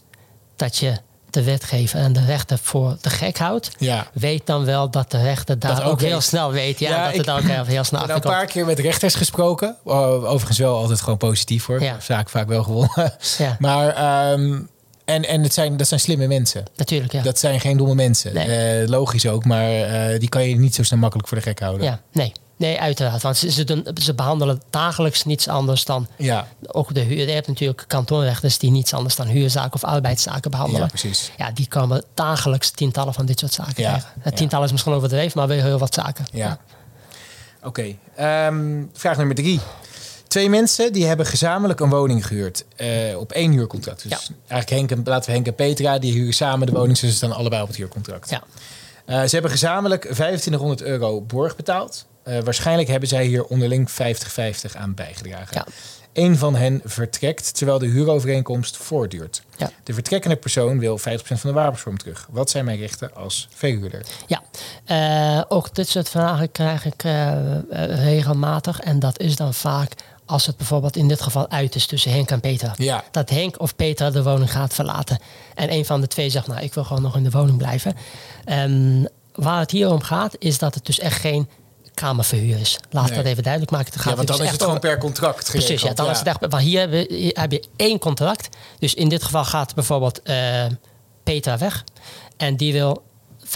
dat 0.55 0.77
je 0.77 0.97
de 1.33 1.43
wetgever 1.43 1.99
en 1.99 2.13
de 2.13 2.25
rechter 2.25 2.57
voor 2.61 2.97
de 3.01 3.09
gek 3.09 3.37
houdt, 3.37 3.71
Ja. 3.77 4.07
weet 4.13 4.45
dan 4.45 4.65
wel 4.65 4.89
dat 4.89 5.11
de 5.11 5.21
rechter 5.21 5.59
daar 5.59 5.75
Dat 5.75 5.83
ook, 5.83 5.91
ook 5.91 6.01
heel 6.01 6.21
snel 6.21 6.51
weet. 6.51 6.79
Ja, 6.79 6.89
Ja, 6.89 7.03
dat 7.05 7.11
ik- 7.13 7.17
het 7.19 7.29
ook 7.29 7.41
heel, 7.41 7.65
heel 7.65 7.83
snel 7.83 8.01
Ik 8.03 8.07
heb 8.07 8.15
een 8.15 8.21
paar 8.31 8.45
keer 8.45 8.65
met 8.65 8.79
rechters 8.79 9.15
gesproken. 9.15 9.75
Overigens 9.83 10.57
wel 10.57 10.75
altijd 10.77 11.01
gewoon 11.01 11.17
positief 11.17 11.65
hoor. 11.65 11.81
Ja. 11.83 11.99
Zaak 11.99 12.29
vaak 12.29 12.47
wel 12.47 12.63
gewonnen. 12.63 13.13
Ja. 13.37 13.55
Maar 13.67 13.87
ehm, 13.89 14.59
en, 15.05 15.25
en 15.27 15.43
het 15.43 15.53
zijn, 15.53 15.77
dat 15.77 15.87
zijn 15.87 15.99
slimme 15.99 16.27
mensen. 16.27 16.63
Natuurlijk, 16.75 17.11
ja. 17.11 17.21
Dat 17.21 17.39
zijn 17.39 17.59
geen 17.59 17.77
domme 17.77 17.95
mensen. 17.95 18.33
Nee. 18.33 18.81
Eh, 18.81 18.87
logisch 18.87 19.27
ook, 19.27 19.45
maar 19.45 19.71
eh, 19.81 20.19
die 20.19 20.29
kan 20.29 20.49
je 20.49 20.55
niet 20.55 20.75
zo 20.75 20.83
snel 20.83 20.99
makkelijk 20.99 21.27
voor 21.27 21.37
de 21.37 21.43
gek 21.43 21.59
houden. 21.59 21.85
ja. 21.85 21.99
Nee. 22.11 22.31
Nee, 22.61 22.79
uiteraard. 22.79 23.21
Want 23.21 23.37
ze, 23.37 23.51
ze, 23.51 23.63
doen, 23.63 23.87
ze 24.01 24.13
behandelen 24.13 24.61
dagelijks 24.69 25.23
niets 25.23 25.47
anders 25.47 25.85
dan 25.85 26.07
ja, 26.17 26.47
ook 26.67 26.93
de 26.93 26.99
huur. 26.99 27.27
Je 27.27 27.31
hebt 27.33 27.47
natuurlijk 27.47 27.83
kantoorrechters 27.87 28.57
die 28.57 28.71
niets 28.71 28.93
anders 28.93 29.15
dan 29.15 29.27
huurzaken 29.27 29.73
of 29.73 29.83
arbeidszaken 29.83 30.51
behandelen. 30.51 30.81
ja, 30.81 30.87
precies. 30.87 31.31
Ja, 31.37 31.51
die 31.51 31.67
komen 31.67 32.03
dagelijks 32.13 32.69
tientallen 32.71 33.13
van 33.13 33.25
dit 33.25 33.39
soort 33.39 33.53
zaken 33.53 33.73
Ja, 33.83 33.93
tegen. 33.93 34.09
ja. 34.23 34.31
Tientallen 34.31 34.65
is 34.65 34.71
misschien 34.71 34.93
overdreven, 34.93 35.31
maar 35.39 35.47
wel 35.47 35.63
heel 35.63 35.77
wat 35.79 35.93
zaken. 35.93 36.25
Ja. 36.31 36.57
Oké, 37.63 37.95
ehm, 38.15 38.83
vraag 38.93 39.17
nummer 39.17 39.35
drie. 39.35 39.59
Twee 40.27 40.49
mensen 40.49 40.93
die 40.93 41.05
hebben 41.05 41.25
gezamenlijk 41.25 41.79
een 41.79 41.89
woning 41.89 42.27
gehuurd 42.27 42.65
eh, 42.75 42.87
op 43.17 43.31
één 43.31 43.51
huurcontract. 43.51 44.01
Dus 44.09 44.11
Ja. 44.11 44.35
eigenlijk 44.47 44.69
Henk 44.89 44.91
en, 44.91 45.11
laten 45.11 45.25
we 45.29 45.31
Henk 45.35 45.47
en 45.47 45.55
Petra, 45.55 45.99
die 45.99 46.13
huren 46.13 46.33
samen 46.33 46.67
de 46.67 46.73
woning. 46.73 46.99
Dus 46.99 47.09
ze 47.09 47.15
staan 47.15 47.31
allebei 47.31 47.61
op 47.61 47.67
het 47.67 47.77
huurcontract. 47.77 48.29
Ja. 48.29 48.43
Eh, 49.05 49.21
ze 49.21 49.29
hebben 49.29 49.51
gezamenlijk 49.51 50.01
2500 50.01 50.81
euro 50.81 51.21
borg 51.21 51.55
betaald. 51.55 52.05
Eh, 52.23 52.39
waarschijnlijk 52.39 52.89
hebben 52.89 53.09
zij 53.09 53.25
hier 53.25 53.43
onderling 53.45 53.91
50-50 53.91 54.75
aan 54.75 54.93
bijgedragen. 54.93 55.47
Ja. 55.55 55.65
Eén 56.13 56.37
van 56.37 56.55
hen 56.55 56.81
vertrekt 56.83 57.55
terwijl 57.57 57.79
de 57.79 57.85
huurovereenkomst 57.87 58.77
voortduurt. 58.77 59.43
Ja. 59.57 59.71
De 59.83 59.93
vertrekkende 59.93 60.35
persoon 60.35 60.79
wil 60.79 60.97
50% 60.97 61.01
van 61.39 61.49
de 61.49 61.55
waarborgsom 61.55 61.97
terug. 61.97 62.27
Wat 62.31 62.49
zijn 62.49 62.65
mijn 62.65 62.77
rechten 62.77 63.15
als 63.15 63.47
verhuurder? 63.53 64.05
Ja, 64.27 64.41
Eh, 64.85 65.41
ook 65.47 65.75
dit 65.75 65.87
soort 65.89 66.09
vragen 66.09 66.51
krijg 66.51 66.85
ik 66.85 67.03
eh, 67.03 67.33
regelmatig. 68.03 68.79
En 68.79 68.99
dat 68.99 69.19
is 69.19 69.35
dan 69.35 69.53
vaak 69.53 69.93
als 70.25 70.45
het 70.45 70.57
bijvoorbeeld 70.57 70.95
in 70.95 71.07
dit 71.07 71.21
geval 71.21 71.49
uit 71.49 71.75
is 71.75 71.85
tussen 71.85 72.11
Henk 72.11 72.31
en 72.31 72.39
Peter. 72.39 72.73
Ja. 72.77 73.03
Dat 73.11 73.29
Henk 73.29 73.59
of 73.59 73.75
Peter 73.75 74.11
de 74.13 74.23
woning 74.23 74.51
gaat 74.51 74.73
verlaten. 74.73 75.19
En 75.55 75.71
een 75.71 75.85
van 75.85 76.01
de 76.01 76.07
twee 76.07 76.29
zegt, 76.29 76.47
nou 76.47 76.61
ik 76.61 76.73
wil 76.73 76.83
gewoon 76.83 77.01
nog 77.01 77.15
in 77.15 77.23
de 77.23 77.29
woning 77.31 77.57
blijven. 77.57 77.95
Ehm, 78.45 79.03
waar 79.33 79.59
het 79.59 79.71
hier 79.71 79.91
om 79.91 80.01
gaat, 80.01 80.35
is 80.39 80.57
dat 80.57 80.75
het 80.75 80.85
dus 80.85 80.99
echt 80.99 81.19
geen 81.19 81.49
kamerverhuur 81.93 82.59
is. 82.59 82.79
Laat 82.89 83.07
Nee. 83.07 83.15
dat 83.17 83.25
even 83.25 83.43
duidelijk 83.43 83.71
maken. 83.71 83.91
Het 83.91 84.01
gaat 84.01 84.09
Ja, 84.09 84.15
want 84.15 84.27
dan 84.27 84.37
dus 84.37 84.45
is 84.45 84.51
het 84.51 84.61
gewoon 84.63 84.79
per 84.79 84.97
contract 84.97 85.49
geregeld. 85.49 85.65
Precies, 85.65 85.87
ja, 85.89 85.93
dan 85.93 86.05
ja. 86.05 86.11
is 86.11 86.17
het 86.17 86.27
echt. 86.27 86.39
Want 86.39 86.63
hier 86.63 86.79
heb, 86.79 86.91
je, 86.91 87.15
hier 87.15 87.39
heb 87.39 87.51
je 87.51 87.63
één 87.75 87.99
contract. 87.99 88.57
Dus 88.79 88.93
in 88.93 89.09
dit 89.09 89.23
geval 89.23 89.45
gaat 89.45 89.75
bijvoorbeeld 89.75 90.21
eh 90.21 90.65
Peter 91.23 91.57
weg. 91.57 91.83
En 92.37 92.57
die 92.57 92.73
wil 92.73 93.03
50% 93.45 93.47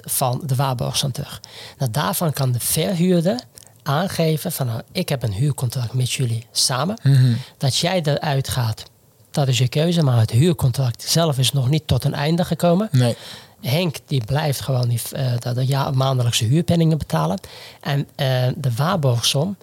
van 0.00 0.42
de 0.44 0.54
waarborgsom 0.54 1.12
terug. 1.12 1.40
Nou, 1.78 1.90
daarvan 1.90 2.32
kan 2.32 2.52
de 2.52 2.60
verhuurder 2.60 3.40
aangeven 3.82 4.52
van 4.52 4.66
nou, 4.66 4.80
ik 4.92 5.08
heb 5.08 5.22
een 5.22 5.32
huurcontract 5.32 5.92
met 5.92 6.12
jullie 6.12 6.46
samen. 6.52 6.98
Mhm. 7.02 7.32
Dat 7.58 7.76
jij 7.76 8.00
eruit 8.04 8.48
gaat, 8.48 8.82
dat 9.30 9.48
is 9.48 9.58
je 9.58 9.68
keuze. 9.68 10.02
Maar 10.02 10.18
het 10.18 10.30
huurcontract 10.30 11.02
zelf 11.08 11.38
is 11.38 11.52
nog 11.52 11.68
niet 11.68 11.86
tot 11.86 12.04
een 12.04 12.14
einde 12.14 12.44
gekomen. 12.44 12.88
Nee. 12.92 13.16
Henk 13.64 13.96
die 14.06 14.24
blijft 14.24 14.60
gewoon 14.60 14.88
die, 14.88 15.00
eh, 15.12 15.32
dat 15.38 15.54
de 15.54 15.66
ja, 15.66 15.90
maandelijkse 15.90 16.44
huurpenningen 16.44 16.98
betalen. 16.98 17.38
En 17.80 18.08
eh, 18.14 18.26
de 18.56 18.74
waarborgsom 18.74 19.56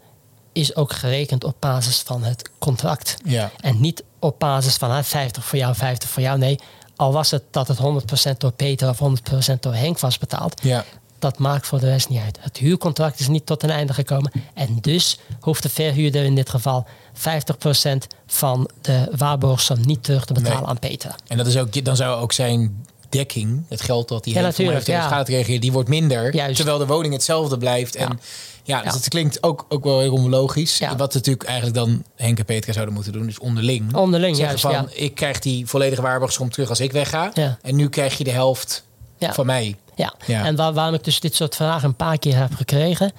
is 0.51 0.75
ook 0.75 0.93
gerekend 0.93 1.43
op 1.43 1.55
basis 1.59 1.99
van 1.99 2.23
het 2.23 2.49
contract. 2.59 3.17
Ja. 3.25 3.51
En 3.59 3.81
niet 3.81 4.03
op 4.19 4.39
basis 4.39 4.75
van 4.75 4.91
hè, 4.91 5.03
50 5.03 5.45
voor 5.45 5.59
jou, 5.59 5.75
50 5.75 6.09
voor 6.09 6.23
jou. 6.23 6.37
Nee, 6.37 6.59
al 6.95 7.13
was 7.13 7.31
het 7.31 7.43
dat 7.51 7.67
het 7.67 7.77
100% 7.77 8.37
door 8.37 8.51
Peter 8.51 8.89
of 8.89 8.99
100% 8.99 9.59
door 9.59 9.73
Henk 9.75 9.99
was 9.99 10.17
betaald. 10.17 10.61
Ja. 10.63 10.85
Dat 11.19 11.37
maakt 11.37 11.67
voor 11.67 11.79
de 11.79 11.89
rest 11.89 12.09
niet 12.09 12.21
uit. 12.21 12.37
Het 12.41 12.57
huurcontract 12.57 13.19
is 13.19 13.27
niet 13.27 13.45
tot 13.45 13.63
een 13.63 13.69
einde 13.69 13.93
gekomen. 13.93 14.31
En 14.53 14.77
dus 14.81 15.19
hoeft 15.39 15.63
de 15.63 15.69
verhuurder 15.69 16.23
in 16.23 16.35
dit 16.35 16.49
geval 16.49 16.85
50% 17.13 18.07
van 18.27 18.69
de 18.81 19.11
waarborgsom 19.17 19.85
niet 19.85 20.03
terug 20.03 20.25
te 20.25 20.33
betalen 20.33 20.59
Nee. 20.59 20.67
aan 20.67 20.79
Peter. 20.79 21.15
En 21.27 21.37
dat 21.37 21.47
is 21.47 21.57
ook, 21.57 21.85
dan 21.85 21.95
zou 21.95 22.21
ook 22.21 22.31
zijn 22.31 22.85
dekking, 23.11 23.63
het 23.69 23.81
geld 23.81 24.07
dat 24.07 24.25
hij 24.25 24.33
Ja, 24.33 24.43
heeft 24.43 24.57
heeft 24.57 24.85
ja. 24.85 25.07
gaat 25.07 25.27
reageren, 25.27 25.61
die 25.61 25.71
wordt 25.71 25.89
minder. 25.89 26.35
Juist. 26.35 26.55
Terwijl 26.55 26.77
de 26.77 26.85
woning 26.85 27.13
hetzelfde 27.13 27.57
blijft. 27.57 27.95
En 27.95 28.19
ja, 28.63 28.81
dus 28.81 28.91
Ja. 28.91 28.97
het 28.97 29.07
klinkt 29.07 29.43
ook, 29.43 29.65
ook 29.69 29.83
wel 29.83 29.99
heel 29.99 30.29
logisch. 30.29 30.77
Ja. 30.77 30.95
Wat 30.95 31.13
natuurlijk 31.13 31.45
eigenlijk 31.45 31.75
dan 31.77 32.03
Henk 32.15 32.39
en 32.39 32.45
Petra 32.45 32.73
zouden 32.73 32.93
moeten 32.93 33.11
doen, 33.13 33.25
dus 33.25 33.39
onderling. 33.39 33.95
Onderling, 33.95 34.35
Zeggen 34.35 34.59
juist, 34.59 34.77
van, 34.79 34.89
ja. 34.97 35.03
ik 35.05 35.15
krijg 35.15 35.39
die 35.39 35.67
volledige 35.67 36.01
waarborgsom 36.01 36.49
terug 36.49 36.69
als 36.69 36.79
ik 36.79 36.91
wegga. 36.91 37.31
Ja. 37.33 37.57
En 37.61 37.75
nu 37.75 37.89
krijg 37.89 38.17
je 38.17 38.23
de 38.23 38.31
helft 38.31 38.83
Ja. 39.17 39.33
van 39.33 39.45
mij. 39.45 39.75
Ja, 39.95 40.13
Ja. 40.25 40.45
en 40.45 40.55
waar, 40.55 40.73
waarom 40.73 40.93
ik 40.95 41.03
dus 41.03 41.19
dit 41.19 41.35
soort 41.35 41.55
vragen 41.55 41.87
een 41.87 41.95
paar 41.95 42.17
keer 42.17 42.37
heb 42.37 42.53
gekregen. 42.55 43.11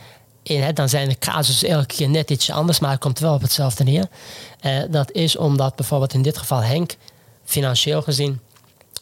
In, 0.43 0.63
hè, 0.63 0.73
dan 0.73 0.89
zijn 0.89 1.09
de 1.09 1.19
casussen 1.19 1.69
elke 1.69 1.87
keer 1.87 2.09
net 2.09 2.31
iets 2.31 2.51
anders, 2.51 2.79
maar 2.79 2.91
het 2.91 3.01
komt 3.01 3.19
wel 3.19 3.35
op 3.35 3.43
hetzelfde 3.43 3.85
neer. 3.85 4.07
Eh, 4.61 4.79
dat 4.91 5.13
is 5.13 5.37
omdat 5.37 5.77
bijvoorbeeld 5.77 6.15
in 6.15 6.23
dit 6.23 6.39
geval 6.39 6.63
Henk 6.63 6.95
financieel 7.45 8.03
gezien 8.03 8.41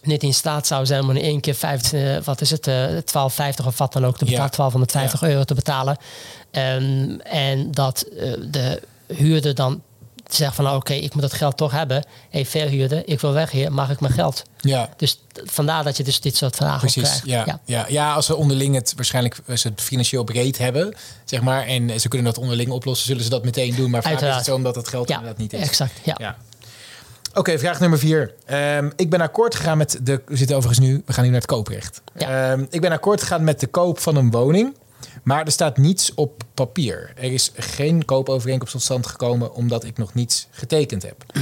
niet 0.03 0.23
in 0.23 0.35
staat 0.35 0.67
zou 0.67 0.87
zijn 0.87 1.03
om 1.03 1.11
in 1.11 1.23
één 1.23 1.41
keer 1.41 1.55
vijf, 1.55 1.93
eh, 1.93 2.17
wat 2.25 2.41
is 2.41 2.51
het, 2.51 2.67
eh 2.67 2.85
12,50 3.05 3.67
of 3.67 3.79
wat 3.79 3.93
dan 3.93 4.07
ook 4.07 4.19
te 4.19 4.25
betalen, 4.25 4.45
Ja. 4.45 4.57
1250 4.57 5.23
euro 5.23 5.45
te 5.45 5.55
betalen. 5.55 5.97
Ehm, 6.51 7.19
en 7.21 7.71
dat 7.71 8.03
eh, 8.03 8.33
de 8.51 8.83
huurder 9.07 9.55
dan 9.55 9.83
zegt 10.29 10.55
van 10.55 10.65
nou, 10.65 10.77
oké, 10.77 10.93
ik 10.93 11.13
moet 11.13 11.23
dat 11.23 11.33
geld 11.33 11.57
toch 11.57 11.73
hebben. 11.73 12.05
Hey, 12.31 12.47
verhuurder, 12.47 13.03
ik 13.09 13.21
wil 13.21 13.33
weg 13.33 13.51
hier, 13.51 13.73
mag 13.73 13.91
ik 13.91 14.01
mijn 14.01 14.13
geld? 14.13 14.43
Ja, 14.61 14.89
Dus 14.97 15.21
vandaar 15.45 15.85
dat 15.85 15.97
je 15.97 16.03
dus 16.03 16.21
dit 16.21 16.37
soort 16.37 16.57
vragen 16.57 16.79
precies. 16.79 17.03
krijgt. 17.03 17.27
Ja, 17.27 17.43
ja. 17.47 17.61
Ja. 17.65 17.85
Ja, 17.89 18.15
als 18.15 18.27
ze 18.27 18.37
onderling 18.37 18.75
het 18.75 18.93
waarschijnlijk 18.97 19.39
als 19.49 19.61
ze 19.61 19.69
het 19.69 19.81
financieel 19.81 20.25
breed 20.25 20.59
hebben, 20.59 20.95
zeg 21.25 21.41
maar, 21.41 21.67
en 21.67 22.01
ze 22.01 22.09
kunnen 22.09 22.33
dat 22.33 22.39
onderling 22.43 22.71
oplossen, 22.71 23.07
zullen 23.07 23.23
ze 23.23 23.29
dat 23.31 23.45
meteen 23.45 23.75
doen. 23.75 23.91
Maar 23.91 24.03
vaak 24.03 24.21
is 24.21 24.35
het 24.35 24.45
zo 24.45 24.55
omdat 24.55 24.75
het 24.75 24.89
geld 24.89 25.09
Ja, 25.09 25.15
inderdaad 25.15 25.39
niet 25.41 25.53
is. 25.53 25.61
exact. 25.61 25.93
Ja. 26.03 26.15
Ja. 26.19 26.37
Oké, 27.35 27.59
vraag 27.59 27.81
nummer 27.81 27.99
vier. 27.99 28.35
Ehm, 28.47 28.91
ik 28.97 29.11
ben 29.11 29.21
akkoord 29.21 29.55
gegaan 29.55 29.79
met 29.79 29.99
de. 30.03 30.23
We 30.27 30.37
zitten 30.37 30.57
overigens 30.57 30.87
nu. 30.87 31.03
We 31.07 31.13
gaan 31.13 31.25
nu 31.25 31.31
naar 31.31 31.41
het 31.41 31.49
kooprecht. 31.51 32.03
Ja. 32.17 32.51
Ehm, 32.53 32.65
ik 32.71 32.81
ben 32.81 32.93
akkoord 32.93 33.21
gegaan 33.21 33.45
met 33.45 33.61
de 33.61 33.67
koop 33.67 33.99
van 33.99 34.17
een 34.17 34.31
woning. 34.31 34.77
Maar 35.23 35.45
er 35.45 35.53
staat 35.53 35.77
niets 35.77 36.15
op 36.15 36.43
papier. 36.55 37.13
Er 37.17 37.33
is 37.33 37.53
geen 37.57 38.05
koopovereenkomst 38.05 38.73
tot 38.73 38.83
stand 38.83 39.07
gekomen 39.07 39.53
omdat 39.55 39.85
ik 39.85 39.99
nog 39.99 40.15
niets 40.15 40.49
getekend 40.51 41.03
heb. 41.03 41.25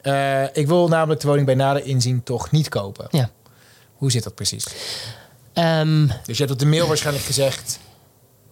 Eh, 0.00 0.42
ik 0.56 0.66
wil 0.66 0.88
namelijk 0.88 1.20
de 1.20 1.26
woning 1.26 1.46
bij 1.46 1.54
nader 1.54 1.84
inzien 1.84 2.22
toch 2.22 2.50
niet 2.50 2.68
kopen. 2.68 3.06
Ja. 3.10 3.30
Hoe 3.94 4.10
zit 4.10 4.22
dat 4.22 4.34
precies? 4.34 4.66
Ehm, 5.52 6.06
Dus 6.06 6.36
je 6.36 6.42
hebt 6.44 6.50
op 6.50 6.58
de 6.58 6.66
mail 6.66 6.86
waarschijnlijk 6.86 7.24
gezegd: 7.26 7.78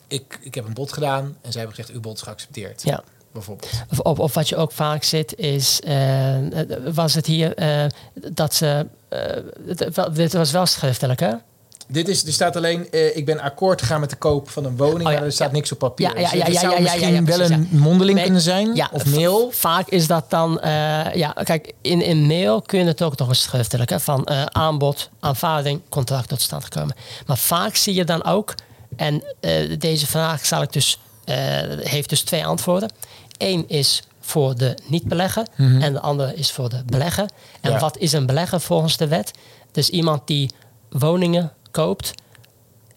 ik, 0.08 0.38
ik 0.42 0.54
heb 0.54 0.66
een 0.66 0.72
bod 0.74 0.92
gedaan. 0.92 1.24
En 1.24 1.52
zij 1.52 1.60
hebben 1.60 1.74
gezegd: 1.76 1.90
uw 1.96 2.00
bod 2.00 2.16
is 2.16 2.22
geaccepteerd. 2.22 2.82
ja. 2.82 3.02
Bijvoorbeeld. 3.38 3.70
Of, 3.90 3.98
of, 4.00 4.18
of 4.18 4.34
wat 4.34 4.48
je 4.48 4.56
ook 4.56 4.72
vaak 4.72 5.02
zit 5.04 5.36
is, 5.36 5.80
eh, 5.80 6.34
was 6.92 7.14
het 7.14 7.26
hier 7.26 7.54
eh, 7.54 7.84
dat 8.32 8.54
ze, 8.54 8.86
het- 9.66 9.94
wel- 9.94 10.12
dit 10.12 10.32
was 10.32 10.50
wel 10.50 10.66
schriftelijk 10.66 11.20
hè? 11.20 11.32
Dit 11.90 12.08
is, 12.08 12.24
er 12.26 12.32
staat 12.32 12.56
alleen, 12.56 12.86
ik 13.16 13.24
ben 13.24 13.40
akkoord 13.40 13.80
gegaan 13.80 14.00
met 14.00 14.10
de 14.10 14.16
koop 14.16 14.50
van 14.50 14.64
een 14.64 14.76
woning, 14.76 15.06
Oh 15.06 15.12
ja, 15.12 15.18
maar 15.18 15.26
er 15.26 15.32
staat 15.32 15.48
ja. 15.48 15.54
niks 15.54 15.72
op 15.72 15.78
papier. 15.78 16.06
Ja, 16.06 16.20
ja, 16.20 16.30
Dus 16.30 16.42
het 16.44 16.56
zou 16.56 16.82
misschien 16.82 17.24
wel 17.24 17.40
een 17.50 17.68
mondeling 17.70 18.14
Nee, 18.16 18.24
kunnen 18.24 18.42
zijn, 18.42 18.74
Ja, 18.74 18.88
of 18.92 19.06
mail. 19.06 19.50
Vaak 19.52 19.88
is 19.88 20.06
dat 20.06 20.24
dan, 20.30 20.58
ja, 21.14 21.32
kijk, 21.44 21.72
in, 21.82 22.02
in 22.02 22.26
mail 22.26 22.62
kun 22.62 22.78
je 22.78 22.84
het 22.86 23.02
ook 23.02 23.16
nog 23.18 23.28
eens 23.28 23.42
schriftelijk, 23.42 23.90
hè, 23.90 24.00
van 24.00 24.28
aanbod, 24.54 25.10
aanvaarding, 25.20 25.80
contract 25.88 26.28
tot 26.28 26.40
stand 26.40 26.68
komen. 26.68 26.94
Maar 27.26 27.38
vaak 27.38 27.76
zie 27.76 27.94
je 27.94 28.04
dan 28.04 28.24
ook, 28.24 28.54
en 28.96 29.22
deze 29.78 30.06
vraag 30.06 30.46
zal 30.46 30.62
ik 30.62 30.72
dus, 30.72 30.98
heeft 31.82 32.08
dus 32.08 32.20
twee 32.22 32.46
antwoorden. 32.46 32.90
Eén 33.38 33.68
is 33.68 34.02
voor 34.20 34.54
de 34.56 34.76
niet-belegger 34.86 35.46
en 35.56 35.92
de 35.92 36.00
andere 36.00 36.34
is 36.34 36.50
voor 36.50 36.68
de 36.68 36.82
belegger. 36.86 37.28
En 37.60 37.70
Ja. 37.72 37.78
wat 37.78 37.96
is 37.98 38.12
een 38.12 38.26
belegger 38.26 38.60
volgens 38.60 38.96
de 38.96 39.08
wet? 39.08 39.30
Dus 39.72 39.90
iemand 39.90 40.26
die 40.26 40.50
woningen 40.90 41.52
koopt, 41.70 42.12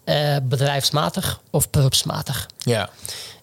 eh, 0.03 0.35
bedrijfsmatig 0.43 1.41
of 1.49 1.69
beroepsmatig. 1.69 2.47
Ja, 2.57 2.89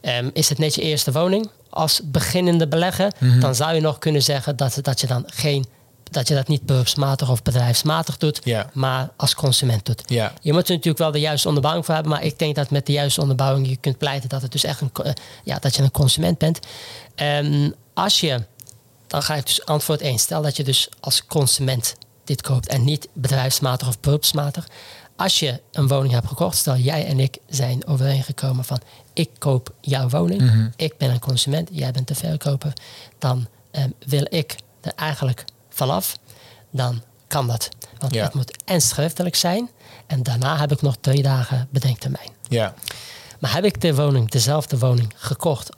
Ehm, 0.01 0.31
is 0.33 0.49
het 0.49 0.59
net 0.59 0.75
je 0.75 0.81
eerste 0.83 1.13
woning 1.13 1.51
als 1.71 2.01
beginnende 2.05 2.69
belegger, 2.69 3.13
Mhm. 3.19 3.41
dan 3.41 3.55
zou 3.55 3.75
je 3.75 3.81
nog 3.81 3.99
kunnen 3.99 4.23
zeggen 4.23 4.57
dat, 4.57 4.79
dat 4.83 5.01
je 5.01 5.07
dan 5.07 5.25
geen 5.27 5.67
dat 6.11 6.29
je 6.29 6.35
dat 6.35 6.49
niet 6.49 6.63
beroepsmatig 6.67 7.31
of 7.31 7.43
bedrijfsmatig 7.43 8.17
doet, 8.17 8.41
Ja. 8.45 8.71
maar 8.73 9.09
als 9.17 9.35
consument 9.35 9.87
doet. 9.87 10.03
ja, 10.07 10.33
Je 10.41 10.53
moet 10.53 10.63
er 10.69 10.71
natuurlijk 10.75 10.99
wel 10.99 11.11
de 11.13 11.21
juiste 11.21 11.47
onderbouwing 11.49 11.87
voor 11.87 11.95
hebben, 11.95 12.13
maar 12.13 12.23
ik 12.25 12.39
denk 12.39 12.55
dat 12.55 12.71
met 12.71 12.87
de 12.87 12.93
juiste 12.93 13.21
onderbouwing 13.21 13.69
je 13.69 13.77
kunt 13.77 13.99
pleiten 13.99 14.29
dat 14.29 14.43
het 14.43 14.53
dus 14.53 14.65
echt 14.65 14.81
een, 14.81 14.91
eh, 15.03 15.13
ja, 15.45 15.59
dat 15.59 15.77
je 15.77 15.83
een 15.83 15.91
consument 15.91 16.39
bent. 16.39 16.59
En 17.15 17.75
als 17.95 18.21
je, 18.21 18.45
dan 19.07 19.23
ga 19.23 19.35
ik 19.35 19.47
dus 19.47 19.65
antwoord 19.67 20.01
1, 20.01 20.19
stel 20.19 20.43
dat 20.43 20.57
je 20.57 20.65
dus 20.65 20.89
als 21.01 21.27
consument 21.27 21.95
dit 22.25 22.43
koopt 22.43 22.69
en 22.69 22.85
niet 22.85 23.09
bedrijfsmatig 23.13 23.89
of 23.89 24.01
beroepsmatig. 24.01 24.69
Als 25.17 25.39
je 25.39 25.61
een 25.73 25.89
woning 25.89 26.13
hebt 26.13 26.27
gekocht, 26.27 26.57
stel 26.57 26.77
jij 26.77 27.07
en 27.07 27.21
ik 27.21 27.39
zijn 27.49 27.87
overeengekomen 27.87 28.65
van 28.65 28.81
ik 29.13 29.31
koop 29.39 29.75
jouw 29.81 30.09
woning, 30.09 30.41
Mhm. 30.41 30.69
ik 30.77 30.97
ben 30.99 31.11
een 31.11 31.19
consument, 31.19 31.69
jij 31.73 31.91
bent 31.91 32.09
de 32.09 32.15
verkoper, 32.15 32.73
dan 33.19 33.47
ehm, 33.71 33.89
wil 34.07 34.27
ik 34.29 34.57
er 34.81 34.93
eigenlijk 34.97 35.45
vanaf, 35.79 36.17
dan 36.71 37.03
kan 37.27 37.47
dat. 37.47 37.69
Want 37.99 38.15
Ja. 38.15 38.25
het 38.25 38.35
moet 38.35 38.63
en 38.65 38.81
schriftelijk 38.81 39.37
zijn 39.37 39.71
en 40.07 40.23
daarna 40.23 40.57
heb 40.59 40.73
ik 40.73 40.83
nog 40.83 40.97
twee 41.01 41.23
dagen 41.23 41.69
bedenktermijn. 41.71 42.29
ja, 42.49 42.75
Maar 43.41 43.55
heb 43.55 43.65
ik 43.65 43.81
de 43.81 43.95
woning, 43.95 44.31
dezelfde 44.31 44.79
woning 44.79 45.13
gekocht, 45.17 45.71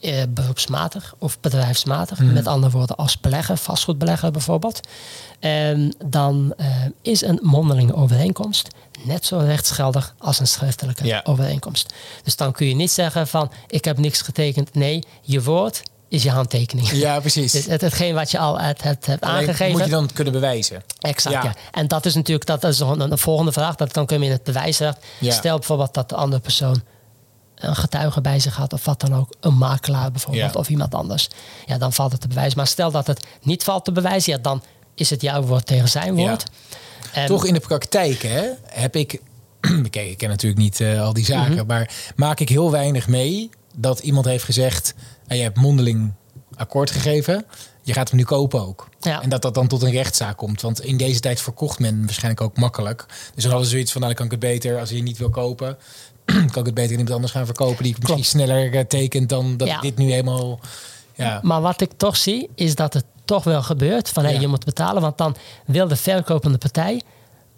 eh, 0.00 0.22
beroepsmatig 0.28 1.14
of 1.18 1.40
bedrijfsmatig, 1.40 2.18
Mhm. 2.18 2.32
met 2.32 2.46
andere 2.46 2.72
woorden 2.72 2.96
als 2.96 3.20
belegger, 3.20 3.56
vastgoedbelegger 3.56 4.30
bijvoorbeeld, 4.30 4.80
ehm, 5.40 5.90
dan 6.06 6.54
eh, 6.56 6.66
is 7.02 7.22
een 7.22 7.38
mondelinge 7.42 7.94
overeenkomst 7.94 8.68
net 9.04 9.26
zo 9.26 9.38
rechtsgeldig 9.38 10.14
als 10.18 10.38
een 10.38 10.46
schriftelijke 10.46 11.04
Ja. 11.06 11.20
overeenkomst. 11.24 11.94
Dus 12.24 12.36
dan 12.36 12.52
kun 12.52 12.66
je 12.66 12.74
niet 12.74 12.90
zeggen 12.90 13.26
van 13.28 13.50
ik 13.66 13.84
heb 13.84 13.98
niks 13.98 14.20
getekend. 14.22 14.74
Nee, 14.74 15.04
je 15.22 15.42
woord 15.42 15.82
is 16.10 16.22
je 16.22 16.30
handtekening. 16.30 16.90
ja, 16.90 17.20
precies. 17.20 17.52
Dus 17.52 17.66
het, 17.66 17.80
hetgeen 17.80 18.14
wat 18.14 18.30
je 18.30 18.38
al 18.38 18.58
hebt, 18.60 18.82
hebt, 18.82 19.06
hebt 19.06 19.22
Alleen 19.24 19.36
aangegeven. 19.36 19.72
moet 19.72 19.84
je 19.84 19.90
dan 19.90 20.10
kunnen 20.12 20.32
bewijzen. 20.32 20.82
Exact, 21.00 21.34
Ja. 21.34 21.42
ja. 21.42 21.54
En 21.72 21.88
dat 21.88 22.06
is 22.06 22.14
natuurlijk 22.14 22.46
dat 22.46 22.64
is 22.64 22.78
een, 22.80 23.00
een 23.00 23.18
volgende 23.18 23.52
vraag. 23.52 23.74
Dat 23.76 23.92
dan 23.94 24.06
kun 24.06 24.18
je 24.20 24.24
in 24.24 24.30
het 24.30 24.44
bewijsrecht. 24.44 24.98
Ja. 25.20 25.32
Stel 25.32 25.56
bijvoorbeeld 25.58 25.94
dat 25.94 26.08
de 26.08 26.14
andere 26.14 26.42
persoon 26.42 26.82
een 27.54 27.76
getuige 27.76 28.20
bij 28.20 28.40
zich 28.40 28.56
had, 28.56 28.72
of 28.72 28.84
wat 28.84 29.00
dan 29.00 29.14
ook, 29.14 29.34
een 29.40 29.56
makelaar 29.58 30.10
bijvoorbeeld, 30.10 30.52
Ja. 30.52 30.58
of 30.60 30.68
iemand 30.68 30.94
anders. 30.94 31.28
Ja, 31.66 31.78
dan 31.78 31.92
valt 31.92 32.12
het 32.12 32.20
te 32.20 32.28
bewijzen. 32.28 32.56
Maar 32.56 32.66
stel 32.66 32.90
dat 32.90 33.06
het 33.06 33.26
niet 33.42 33.64
valt 33.64 33.84
te 33.84 33.92
bewijzen, 33.92 34.32
ja, 34.32 34.38
dan 34.38 34.62
is 34.94 35.10
het 35.10 35.20
jouw 35.22 35.42
woord 35.42 35.66
tegen 35.66 35.88
zijn 35.88 36.16
Ja. 36.16 36.28
woord. 36.28 36.44
En- 37.12 37.26
Toch 37.26 37.44
in 37.46 37.54
de 37.54 37.60
praktijk 37.60 38.22
hè, 38.22 38.48
heb 38.66 38.96
ik... 38.96 39.20
Kijk, 39.90 40.08
ik 40.10 40.18
ken 40.18 40.28
natuurlijk 40.28 40.60
niet 40.60 40.80
eh, 40.80 41.02
al 41.02 41.12
die 41.12 41.24
zaken, 41.24 41.54
Mhm. 41.54 41.66
maar 41.66 41.90
maak 42.16 42.40
ik 42.40 42.48
heel 42.48 42.70
weinig 42.70 43.06
mee 43.08 43.50
dat 43.74 43.98
iemand 43.98 44.24
heeft 44.26 44.44
gezegd... 44.44 44.94
en 45.30 45.36
je 45.36 45.42
hebt 45.42 45.56
mondeling 45.56 46.12
akkoord 46.56 46.90
gegeven, 46.90 47.44
je 47.82 47.92
gaat 47.92 48.08
hem 48.08 48.18
nu 48.18 48.24
kopen 48.24 48.66
ook. 48.66 48.88
Ja. 49.00 49.22
En 49.22 49.28
dat 49.28 49.42
dat 49.42 49.54
dan 49.54 49.66
tot 49.66 49.82
een 49.82 49.90
rechtszaak 49.90 50.36
komt. 50.36 50.60
Want 50.60 50.84
in 50.84 50.96
deze 50.96 51.20
tijd 51.20 51.40
verkocht 51.40 51.78
men 51.78 52.00
waarschijnlijk 52.00 52.40
ook 52.40 52.56
makkelijk. 52.56 53.06
Dus 53.34 53.42
dan 53.42 53.50
hadden 53.50 53.64
ze 53.64 53.70
zoiets 53.70 53.92
van, 53.92 54.00
nou 54.00 54.14
dan 54.14 54.26
kan 54.26 54.36
ik 54.36 54.42
het 54.42 54.52
beter, 54.52 54.80
als 54.80 54.90
je 54.90 55.02
niet 55.02 55.18
wil 55.18 55.30
kopen... 55.30 55.78
kan 56.24 56.44
ik 56.46 56.54
het 56.66 56.74
beter 56.74 56.90
iemand 56.90 57.10
anders 57.10 57.32
gaan 57.32 57.44
verkopen... 57.46 57.84
die 57.84 57.96
misschien 57.98 58.24
sneller 58.24 58.74
eh, 58.74 58.84
tekent 58.84 59.28
dan 59.28 59.56
dat 59.56 59.68
Ja. 59.68 59.74
ik 59.74 59.82
dit 59.82 59.96
nu 59.96 60.10
helemaal... 60.10 60.60
Ja, 61.14 61.40
Maar 61.42 61.60
wat 61.60 61.80
ik 61.80 61.90
toch 61.96 62.16
zie, 62.16 62.50
is 62.54 62.74
dat 62.74 62.94
het 62.94 63.04
toch 63.24 63.44
wel 63.44 63.62
gebeurt. 63.62 64.08
Van 64.08 64.24
hey, 64.24 64.40
je 64.40 64.46
moet 64.46 64.64
betalen, 64.64 65.02
want 65.02 65.18
dan 65.18 65.36
wil 65.66 65.88
de 65.88 65.96
verkopende 65.96 66.58
partij 66.58 67.02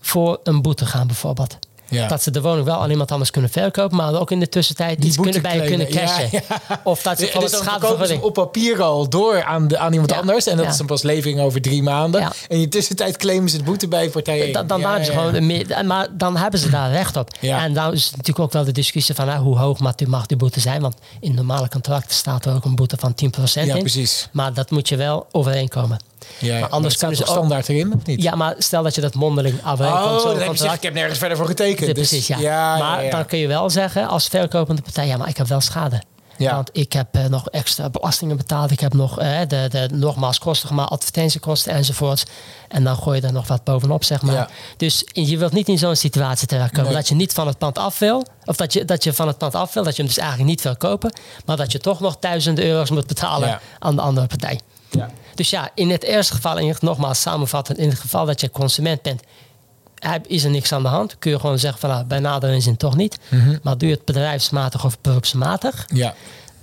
voor 0.00 0.40
een 0.42 0.62
boete 0.62 0.86
gaan 0.86 1.06
bijvoorbeeld. 1.06 1.58
Ja. 1.92 2.08
Dat 2.08 2.22
ze 2.22 2.30
de 2.30 2.40
woning 2.40 2.64
wel 2.64 2.82
aan 2.82 2.90
iemand 2.90 3.10
anders 3.12 3.30
kunnen 3.30 3.50
verkopen, 3.50 3.96
maar 3.96 4.20
ook 4.20 4.30
in 4.30 4.40
de 4.40 4.48
tussentijd 4.48 5.00
Die 5.00 5.06
iets 5.06 5.16
kunnen 5.16 5.42
bij 5.42 5.60
kunnen 5.60 5.88
cashen. 5.88 6.28
Ja, 6.30 6.80
Of 6.84 7.02
dat 7.02 7.18
ze 7.18 7.26
van 7.26 7.40
dus 7.40 8.10
het 8.10 8.20
op 8.20 8.34
papier 8.34 8.82
al 8.82 9.08
door 9.08 9.42
aan, 9.44 9.68
de, 9.68 9.78
aan 9.78 9.92
iemand 9.92 10.12
anders. 10.12 10.46
En 10.46 10.56
dat 10.56 10.66
is 10.66 10.76
dan 10.76 10.86
pas 10.86 11.02
levering 11.02 11.40
over 11.40 11.60
drie 11.60 11.82
maanden. 11.82 12.22
En 12.22 12.32
in 12.48 12.60
de 12.60 12.68
tussentijd 12.68 13.16
claimen 13.16 13.50
ze 13.50 13.56
het 13.56 13.64
boete 13.64 13.88
bij 13.88 14.08
partij. 14.08 14.52
Dan, 14.52 14.66
dan, 14.66 14.80
hebben 14.80 15.04
ze 15.04 15.12
gewoon 15.12 15.46
meer, 15.46 15.84
maar 15.86 16.08
dan 16.10 16.36
hebben 16.36 16.60
ze 16.60 16.70
daar 16.70 16.90
recht 16.90 17.16
op. 17.16 17.30
En 17.40 17.72
dan 17.72 17.92
is 17.92 18.04
het 18.04 18.16
natuurlijk 18.16 18.44
ook 18.44 18.52
wel 18.52 18.64
de 18.64 18.72
discussie 18.72 19.14
van 19.14 19.30
hoe 19.30 19.58
hoog 19.58 19.78
mag 19.78 20.26
die, 20.26 20.36
boete 20.36 20.60
zijn. 20.60 20.80
Want 20.80 20.94
in 21.20 21.34
normale 21.34 21.68
contracten 21.68 22.14
staat 22.14 22.44
er 22.44 22.54
ook 22.54 22.64
een 22.64 22.76
boete 22.76 22.96
van 22.98 23.14
10% 23.14 23.52
Ja, 23.52 23.74
in. 23.74 23.78
precies. 23.78 24.28
Maar 24.32 24.54
dat 24.54 24.70
moet 24.70 24.88
je 24.88 24.96
wel 24.96 25.26
overeenkomen. 25.30 25.98
Ja, 26.38 26.60
Maar 26.60 26.68
anders 26.68 26.94
staat 26.94 27.16
ze 27.16 27.22
standaard 27.26 27.68
erin, 27.68 27.94
of 27.94 28.06
niet? 28.06 28.22
Ja, 28.22 28.34
maar 28.34 28.54
stel 28.58 28.82
dat 28.82 28.94
je 28.94 29.00
dat 29.00 29.14
mondeling 29.14 29.66
overeenkomt. 29.66 30.24
Oh, 30.24 30.38
heb 30.38 30.54
je 30.54 30.64
ik 30.64 30.82
heb 30.82 30.94
nergens 30.94 31.18
verder 31.18 31.36
voor 31.36 31.46
getekend. 31.46 31.88
Ja, 31.88 31.94
Dus- 31.94 32.08
precies, 32.08 32.26
ja. 32.26 32.76
maar 32.78 33.10
dan 33.10 33.26
kun 33.26 33.38
je 33.38 33.46
wel 33.46 33.70
zeggen 33.70 34.08
als 34.08 34.26
verkopende 34.28 34.82
partij, 34.82 35.06
ja, 35.06 35.16
maar 35.16 35.28
ik 35.28 35.36
heb 35.36 35.46
wel 35.46 35.60
schade. 35.60 36.02
Ja. 36.36 36.54
Want 36.54 36.70
ik 36.72 36.92
heb 36.92 37.06
eh, 37.12 37.24
nog 37.24 37.48
extra 37.48 37.90
belastingen 37.90 38.36
betaald. 38.36 38.70
Ik 38.70 38.80
heb 38.80 38.94
nog 38.94 39.18
eh, 39.18 39.38
de, 39.48 39.66
de, 39.70 39.88
nogmaals 39.92 40.38
kosten, 40.38 40.74
maar 40.74 40.86
advertentiekosten 40.86 41.72
enzovoorts. 41.72 42.24
En 42.68 42.84
dan 42.84 42.96
gooi 42.96 43.20
je 43.20 43.26
er 43.26 43.32
nog 43.32 43.46
wat 43.46 43.64
bovenop, 43.64 44.04
zeg 44.04 44.22
maar. 44.22 44.34
Ja. 44.34 44.48
Dus 44.76 45.04
je 45.12 45.38
wilt 45.38 45.52
niet 45.52 45.68
in 45.68 45.78
zo'n 45.78 45.96
situatie 45.96 46.46
terechtkomen. 46.48 46.86
Nee. 46.86 46.94
Dat 46.98 47.08
je 47.08 47.14
niet 47.14 47.32
van 47.32 47.46
het 47.46 47.58
pand 47.58 47.78
af 47.78 47.98
wil. 47.98 48.26
Of 48.44 48.56
dat 48.56 48.72
je, 48.72 48.84
dat 48.84 49.04
je 49.04 49.12
van 49.12 49.26
het 49.26 49.38
pand 49.38 49.54
af 49.54 49.72
wil. 49.74 49.82
Dat 49.82 49.96
je 49.96 50.02
hem 50.02 50.10
dus 50.10 50.20
eigenlijk 50.20 50.50
niet 50.50 50.62
wil 50.62 50.76
kopen. 50.76 51.12
Maar 51.44 51.56
dat 51.56 51.72
je 51.72 51.78
toch 51.78 52.00
nog 52.00 52.16
duizenden 52.20 52.64
euro's 52.64 52.90
moet 52.90 53.06
betalen 53.06 53.48
Ja. 53.48 53.60
aan 53.78 53.96
de 53.96 54.02
andere 54.02 54.26
partij. 54.26 54.60
Ja. 54.92 55.10
Dus 55.34 55.50
ja, 55.50 55.70
in 55.74 55.90
het 55.90 56.02
eerste 56.02 56.34
geval, 56.34 56.56
het, 56.56 56.82
nogmaals 56.82 57.20
samenvattend, 57.20 57.78
in 57.78 57.88
het 57.88 57.98
geval 57.98 58.26
dat 58.26 58.40
je 58.40 58.50
consument 58.50 59.02
bent, 59.02 59.22
is 60.26 60.44
er 60.44 60.50
niks 60.50 60.72
aan 60.72 60.82
de 60.82 60.88
hand. 60.88 61.18
Kun 61.18 61.30
je 61.30 61.38
gewoon 61.38 61.58
zeggen 61.58 61.80
van 61.80 61.90
nou, 61.90 62.04
bij 62.04 62.18
nader 62.18 62.50
inzien 62.50 62.76
toch 62.76 62.96
niet. 62.96 63.18
Mhm. 63.28 63.56
Maar 63.62 63.78
doe 63.78 63.88
je 63.88 63.94
het 63.94 64.04
bedrijfsmatig 64.04 64.84
of 64.84 65.00
beroepsmatig, 65.00 65.84
Ja. 65.94 66.14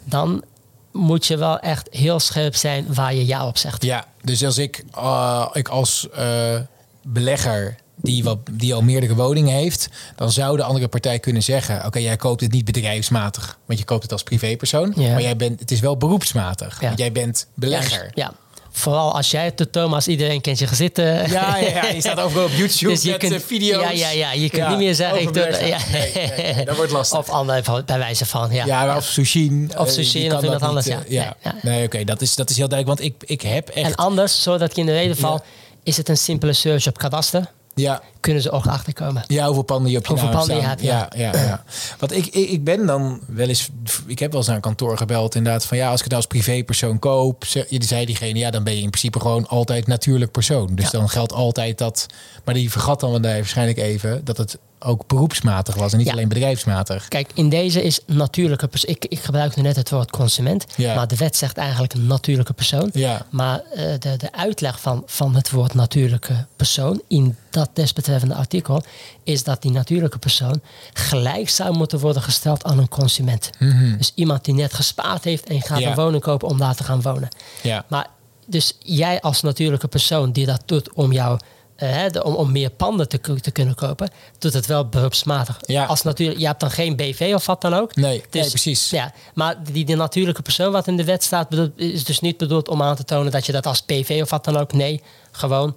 dan 0.04 0.44
moet 0.92 1.26
je 1.26 1.38
wel 1.38 1.60
echt 1.60 1.88
heel 1.92 2.20
scherp 2.20 2.56
zijn 2.56 2.94
waar 2.94 3.14
je 3.14 3.26
ja 3.26 3.48
op 3.48 3.58
zegt. 3.58 3.84
ja, 3.84 4.06
dus 4.22 4.44
als 4.46 4.58
ik, 4.58 4.84
eh, 4.94 5.46
ik 5.54 5.68
als 5.68 6.10
eh, 6.10 6.56
belegger 7.04 7.76
die, 8.02 8.24
wat, 8.24 8.38
die 8.52 8.74
al 8.74 8.82
meerdere 8.82 9.16
woningen 9.16 9.54
heeft, 9.56 9.90
dan 10.16 10.32
zou 10.32 10.58
de 10.58 10.64
andere 10.64 10.88
partij 10.88 11.20
kunnen 11.20 11.44
zeggen: 11.44 11.86
Oké, 11.86 12.00
jij 12.00 12.16
koopt 12.16 12.42
het 12.42 12.52
niet 12.52 12.66
bedrijfsmatig, 12.66 13.58
want 13.66 13.80
je 13.80 13.86
koopt 13.86 14.04
het 14.04 14.12
als 14.12 14.24
privépersoon. 14.24 14.94
Ja. 14.96 15.12
Maar 15.12 15.22
jij 15.22 15.36
bent, 15.36 15.60
het 15.60 15.72
is 15.72 15.80
wel 15.80 15.98
beroepsmatig, 15.98 16.78
Ja. 16.82 16.88
want 16.88 17.00
jij 17.00 17.12
bent 17.12 17.48
belegger. 17.54 18.12
Ja. 18.14 18.34
Vooral 18.72 19.16
als 19.16 19.32
jij 19.32 19.46
het 19.46 19.58
doet, 19.58 19.72
Thomas, 19.72 20.08
iedereen 20.08 20.42
kent 20.42 20.60
je 20.60 20.68
gezicht. 20.68 20.98
eh. 20.98 21.28
Ja, 21.28 21.58
ja, 21.58 21.68
ja, 21.70 21.86
je 21.88 22.00
staat 22.00 22.20
overal 22.20 22.46
op 22.46 22.52
YouTube 22.52 22.92
Dus 22.94 23.02
je 23.04 23.10
met 23.10 23.20
kunt- 23.20 23.34
eh, 23.34 23.40
video's. 23.40 23.82
Ja, 23.84 23.90
ja, 23.92 24.10
ja. 24.10 24.32
Je 24.34 24.50
kunt 24.50 24.68
niet 24.70 24.78
meer 24.78 24.96
zeggen, 24.96 25.22
ik 25.22 25.34
doe 25.34 25.44
ja. 25.44 25.78
Nee, 25.92 26.12
nee, 26.38 26.54
nee, 26.54 26.66
dat 26.66 26.76
wordt 26.76 26.92
lastig. 26.92 27.18
Of 27.20 27.30
ander, 27.30 27.64
bij 27.86 27.98
wijze 27.98 28.26
van, 28.26 28.52
ja. 28.52 28.66
Ja, 28.66 28.98
of 28.98 29.04
Sushin. 29.06 29.72
Of 29.78 29.88
eh, 29.88 29.94
Sushin 29.94 30.22
die 30.22 30.36
of 30.38 30.44
iemand 30.44 30.62
anders, 30.62 30.86
ja. 30.86 31.00
eh, 31.04 31.12
ja. 31.12 31.36
Nee, 31.62 31.86
oké, 31.86 32.04
dat, 32.04 32.22
is, 32.22 32.36
dat 32.36 32.50
is 32.50 32.58
heel 32.58 32.68
duidelijk. 32.68 33.00
Want 33.02 33.14
ik, 33.14 33.30
ik 33.30 33.42
heb 33.42 33.70
echt... 33.70 33.86
En 33.88 33.96
anders, 33.96 34.42
zodat 34.44 34.72
ik 34.72 34.78
in 34.78 34.86
de 34.86 34.92
reden 34.94 35.18
val, 35.18 35.34
Ja. 35.34 35.42
is 35.84 35.98
het 35.98 36.10
een 36.10 36.18
simpele 36.18 36.54
search 36.54 36.88
op 36.88 36.98
kadaster. 36.98 37.52
Ja, 37.80 38.02
Kunnen 38.20 38.42
ze 38.42 38.52
ook 38.52 38.68
achterkomen. 38.68 39.24
ja, 39.28 39.46
hoeveel 39.46 39.64
panden 39.64 39.92
je 39.92 39.98
op 39.98 40.06
je 40.06 40.12
Hoeveel 40.12 40.30
panden 40.30 40.56
je 40.56 40.62
hebt, 40.62 40.82
ja. 40.82 41.10
ja. 41.16 41.32
ja, 41.34 41.42
ja. 41.42 41.64
Want 42.00 42.12
ik, 42.12 42.26
ik, 42.26 42.50
ik 42.50 42.64
ben 42.64 42.86
dan 42.86 43.20
wel 43.28 43.48
eens... 43.48 43.70
Ik 44.06 44.20
heb 44.20 44.30
wel 44.30 44.40
eens 44.40 44.48
naar 44.48 44.56
een 44.56 44.62
kantoor 44.62 44.98
gebeld 44.98 45.36
inderdaad. 45.36 45.66
Van 45.66 45.78
ja, 45.78 45.90
als 45.90 46.02
ik 46.02 46.04
het 46.04 46.12
nou 46.12 46.24
als 46.24 46.32
privépersoon 46.44 47.00
koop... 47.00 47.44
zei 47.80 48.06
diegene, 48.06 48.40
ja, 48.40 48.52
dan 48.52 48.64
ben 48.64 48.76
je 48.76 48.82
in 48.82 48.90
principe 48.90 49.20
gewoon 49.20 49.48
altijd 49.48 49.88
natuurlijk 49.88 50.32
persoon. 50.32 50.76
Dus 50.76 50.86
Ja. 50.86 50.92
dan 50.92 51.10
geldt 51.10 51.34
altijd 51.34 51.78
dat... 51.78 52.06
Maar 52.46 52.54
die 52.54 52.72
vergat 52.72 53.00
dan 53.00 53.22
waarschijnlijk 53.22 53.78
even... 53.78 54.26
dat 54.26 54.38
het 54.38 54.58
ook 54.80 55.08
beroepsmatig 55.08 55.76
was 55.76 55.92
en 55.92 55.98
niet 55.98 56.08
Ja. 56.08 56.14
alleen 56.14 56.28
bedrijfsmatig. 56.28 57.08
Kijk, 57.08 57.30
in 57.34 57.50
deze 57.50 57.84
is 57.84 58.00
natuurlijke 58.06 58.68
persoon. 58.68 58.90
Ik, 58.90 59.06
ik 59.06 59.20
gebruik 59.20 59.56
nu 59.56 59.62
net 59.62 59.76
het 59.76 59.90
woord 59.90 60.12
consument. 60.12 60.66
Ja. 60.76 60.96
Maar 60.96 61.08
de 61.08 61.16
wet 61.16 61.36
zegt 61.36 61.58
eigenlijk 61.58 61.94
een 61.94 62.08
natuurlijke 62.08 62.54
persoon. 62.54 62.90
Ja, 62.94 63.26
Maar 63.30 63.60
eh, 63.60 63.84
de, 64.00 64.18
de 64.18 64.32
uitleg 64.32 64.82
van, 64.82 65.04
van 65.06 65.36
het 65.36 65.50
woord 65.52 65.74
natuurlijke 65.74 66.46
persoon 66.56 67.02
in 67.08 67.36
dat 67.50 67.70
desbetreffende 67.74 68.36
artikel 68.36 68.84
is 69.24 69.44
dat 69.44 69.62
die 69.62 69.72
natuurlijke 69.72 70.18
persoon 70.20 70.62
gelijk 70.94 71.50
zou 71.50 71.78
moeten 71.78 72.00
worden 72.00 72.22
gesteld 72.22 72.64
aan 72.64 72.78
een 72.78 72.90
consument. 72.90 73.50
Dus 73.98 74.12
iemand 74.16 74.46
die 74.46 74.54
net 74.54 74.74
gespaard 74.74 75.24
heeft 75.24 75.50
en 75.50 75.62
gaat 75.62 75.80
Mhm. 75.80 75.90
Een 75.90 75.96
woning 75.96 76.22
kopen 76.24 76.48
om 76.48 76.58
daar 76.58 76.76
te 76.76 76.84
gaan 76.84 77.02
wonen. 77.02 77.30
ja. 77.62 77.86
Maar 77.88 78.08
dus 78.46 78.76
jij 78.80 79.22
als 79.22 79.42
natuurlijke 79.42 79.88
persoon 79.88 80.32
die 80.32 80.46
dat 80.46 80.62
doet 80.66 80.94
om 80.94 81.12
jou 81.12 81.40
eh, 81.80 81.90
hè, 81.92 82.10
de- 82.10 82.24
om, 82.24 82.34
om 82.36 82.52
meer 82.52 82.70
panden 82.70 83.08
te, 83.10 83.18
ku- 83.18 83.40
te 83.40 83.52
kunnen 83.52 83.76
kopen, 83.76 84.10
doet 84.38 84.54
het 84.54 84.66
wel 84.66 84.90
beroepsmatig. 84.90 85.58
Ja. 85.62 85.86
Als 85.86 86.02
natuurlijk, 86.02 86.40
je 86.40 86.46
hebt 86.46 86.60
dan 86.60 86.72
geen 86.72 86.96
BV 86.96 87.32
of 87.36 87.46
wat 87.46 87.62
dan 87.62 87.74
ook. 87.74 87.96
Nee, 87.96 88.24
Dus, 88.30 88.42
nee, 88.42 88.50
precies. 88.50 88.90
Ja, 88.90 89.14
maar 89.34 89.56
die, 89.72 89.86
die 89.86 89.96
natuurlijke 89.96 90.42
persoon 90.42 90.72
wat 90.72 90.88
in 90.88 90.98
de 90.98 91.04
wet 91.04 91.24
staat, 91.24 91.48
is 91.76 92.04
dus 92.04 92.20
niet 92.20 92.38
bedoeld 92.38 92.68
om 92.70 92.82
aan 92.82 92.96
te 92.96 93.04
tonen 93.04 93.32
dat 93.32 93.46
je 93.46 93.52
dat 93.52 93.66
als 93.66 93.82
PV 93.82 94.20
of 94.22 94.30
wat 94.30 94.46
dan 94.46 94.58
ook. 94.58 94.74
Nee, 94.74 95.02
gewoon 95.32 95.76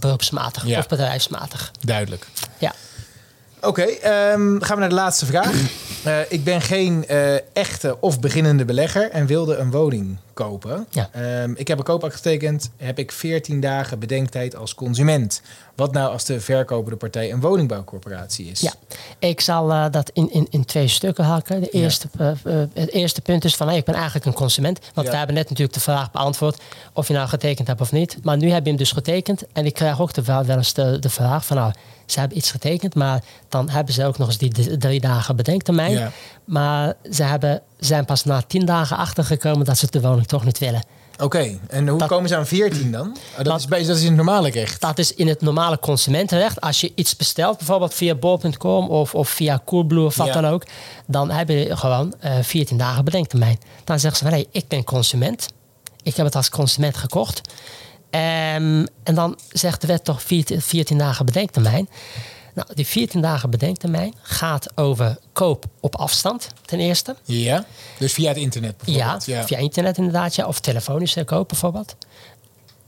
beroepsmatig 0.00 0.66
Ja. 0.66 0.78
of 0.78 0.86
bedrijfsmatig. 0.88 1.70
Duidelijk. 1.80 2.26
Ja. 2.58 2.72
Oké, 3.60 3.82
ehm, 3.82 4.60
gaan 4.60 4.74
we 4.74 4.80
naar 4.80 4.88
de 4.88 4.94
laatste 4.94 5.26
vraag. 5.26 5.52
Eh, 6.04 6.18
ik 6.28 6.44
ben 6.44 6.60
geen 6.60 7.06
eh, 7.06 7.34
echte 7.56 8.00
of 8.00 8.20
beginnende 8.20 8.64
belegger 8.64 9.10
en 9.10 9.26
wilde 9.26 9.56
een 9.56 9.70
woning 9.70 10.16
kopen. 10.34 10.86
Ja. 10.90 11.08
Ehm, 11.12 11.52
ik 11.56 11.68
heb 11.68 11.78
een 11.78 11.84
koopact 11.84 12.14
getekend. 12.14 12.70
Heb 12.76 12.98
ik 12.98 13.12
14 13.12 13.60
dagen 13.60 13.98
bedenktijd 13.98 14.56
als 14.56 14.74
consument. 14.74 15.42
Wat 15.74 15.92
nou 15.92 16.12
als 16.12 16.24
de 16.24 16.40
verkopende 16.40 16.96
partij 16.96 17.32
een 17.32 17.40
woningbouwcorporatie 17.40 18.50
is? 18.50 18.60
Ja, 18.60 18.72
ik 19.18 19.40
zal 19.40 19.70
eh, 19.70 19.84
dat 19.90 20.10
in, 20.12 20.32
in, 20.32 20.46
in 20.50 20.64
twee 20.64 20.88
stukken 20.88 21.24
hakken. 21.24 21.60
De 21.60 21.70
eerste, 21.70 22.08
eh, 22.18 22.30
eh, 22.30 22.68
het 22.74 22.90
eerste 22.90 23.20
punt 23.20 23.44
is 23.44 23.56
van 23.56 23.68
hey, 23.68 23.76
ik 23.76 23.84
ben 23.84 23.94
eigenlijk 23.94 24.24
een 24.24 24.32
consument. 24.32 24.78
Want 24.94 25.06
Ja. 25.06 25.12
we 25.12 25.18
hebben 25.18 25.36
net 25.36 25.48
natuurlijk 25.48 25.74
de 25.74 25.82
vraag 25.82 26.10
beantwoord 26.10 26.60
of 26.92 27.08
je 27.08 27.14
nou 27.14 27.28
getekend 27.28 27.68
hebt 27.68 27.80
of 27.80 27.92
niet. 27.92 28.18
Maar 28.22 28.36
nu 28.36 28.50
heb 28.50 28.62
je 28.62 28.68
hem 28.68 28.78
dus 28.78 28.92
getekend. 28.92 29.42
En 29.52 29.66
ik 29.66 29.74
krijg 29.74 30.00
ook 30.00 30.12
de, 30.12 30.22
wel 30.22 30.44
eens 30.48 30.72
de, 30.74 30.98
de 30.98 31.10
vraag 31.10 31.46
van 31.46 31.56
nou, 31.56 31.72
ze 32.06 32.18
hebben 32.20 32.38
iets 32.38 32.50
getekend, 32.50 32.94
maar 32.94 33.22
dan 33.48 33.68
hebben 33.68 33.94
ze 33.94 34.04
ook 34.04 34.18
nog 34.18 34.28
eens 34.28 34.38
die 34.38 34.78
drie 34.78 35.00
dagen 35.00 35.36
bedenktermijn. 35.36 35.92
Ja. 35.92 36.12
Maar 36.44 36.94
ze 37.10 37.22
hebben, 37.22 37.62
zijn 37.86 38.04
pas 38.04 38.24
na 38.24 38.42
tien 38.46 38.64
dagen 38.66 38.96
achtergekomen 38.96 39.64
dat 39.66 39.78
ze 39.78 39.86
de 39.90 40.00
woning 40.00 40.26
toch 40.26 40.44
niet 40.44 40.58
willen. 40.58 40.84
Oké, 41.22 41.58
en 41.68 41.88
hoe 41.88 41.98
Dat- 41.98 42.08
komen 42.08 42.28
ze 42.28 42.36
aan 42.36 42.46
14 42.46 42.92
dan? 42.92 43.08
Oh, 43.08 43.36
dat, 43.36 43.44
Dat- 43.44 43.58
is, 43.58 43.66
bij- 43.66 43.84
dat 43.86 43.96
is 43.96 44.02
in 44.02 44.06
het 44.08 44.16
normale 44.16 44.50
recht. 44.50 44.80
Dat 44.80 44.98
is 44.98 45.14
in 45.14 45.28
het 45.28 45.40
normale 45.40 45.78
consumentenrecht. 45.78 46.60
Als 46.60 46.80
je 46.80 46.92
iets 46.94 47.16
bestelt, 47.16 47.56
bijvoorbeeld 47.58 47.94
via 47.94 48.14
bol.com 48.14 48.88
of, 48.88 49.14
of 49.14 49.28
via 49.28 49.60
Coolblue 49.64 50.04
of 50.04 50.16
wat 50.16 50.26
Ja. 50.26 50.32
dan 50.32 50.46
ook, 50.46 50.62
dan 51.06 51.30
heb 51.30 51.48
je 51.48 51.76
gewoon 51.76 52.14
eh 52.20 52.32
14 52.42 52.76
dagen 52.76 53.04
bedenktermijn. 53.04 53.58
Dan 53.84 54.00
zeggen 54.00 54.18
ze 54.18 54.24
van 54.24 54.38
hé, 54.38 54.44
ik 54.50 54.68
ben 54.68 54.84
consument. 54.84 55.48
Ik 56.02 56.16
heb 56.16 56.26
het 56.26 56.36
als 56.36 56.48
consument 56.50 56.96
gekocht. 56.96 57.40
Ehm, 58.10 58.86
en 59.02 59.14
dan 59.14 59.38
zegt 59.48 59.80
de 59.80 59.86
wet 59.86 60.04
toch 60.04 60.22
14, 60.22 60.60
14 60.60 60.98
dagen 60.98 61.26
bedenktermijn. 61.26 61.88
Nou, 62.54 62.68
die 62.74 62.86
14 62.86 63.20
dagen 63.20 63.50
bedenktermijn 63.50 64.14
gaat 64.22 64.66
over 64.74 65.18
koop 65.32 65.64
op 65.80 65.96
afstand, 65.96 66.48
ten 66.64 66.80
eerste. 66.80 67.16
Ja, 67.24 67.64
dus 67.98 68.12
via 68.12 68.28
het 68.28 68.36
internet 68.36 68.74
Ja, 68.84 69.10
bijvoorbeeld. 69.12 69.46
via 69.46 69.58
internet 69.58 69.96
inderdaad, 69.98 70.34
ja, 70.34 70.46
of 70.46 70.60
telefonische 70.60 71.24
koop 71.24 71.48
bijvoorbeeld. 71.48 71.96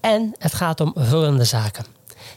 En 0.01 0.35
het 0.39 0.55
gaat 0.55 0.81
om 0.81 0.93
rullende 0.95 1.45
zaken. 1.45 1.85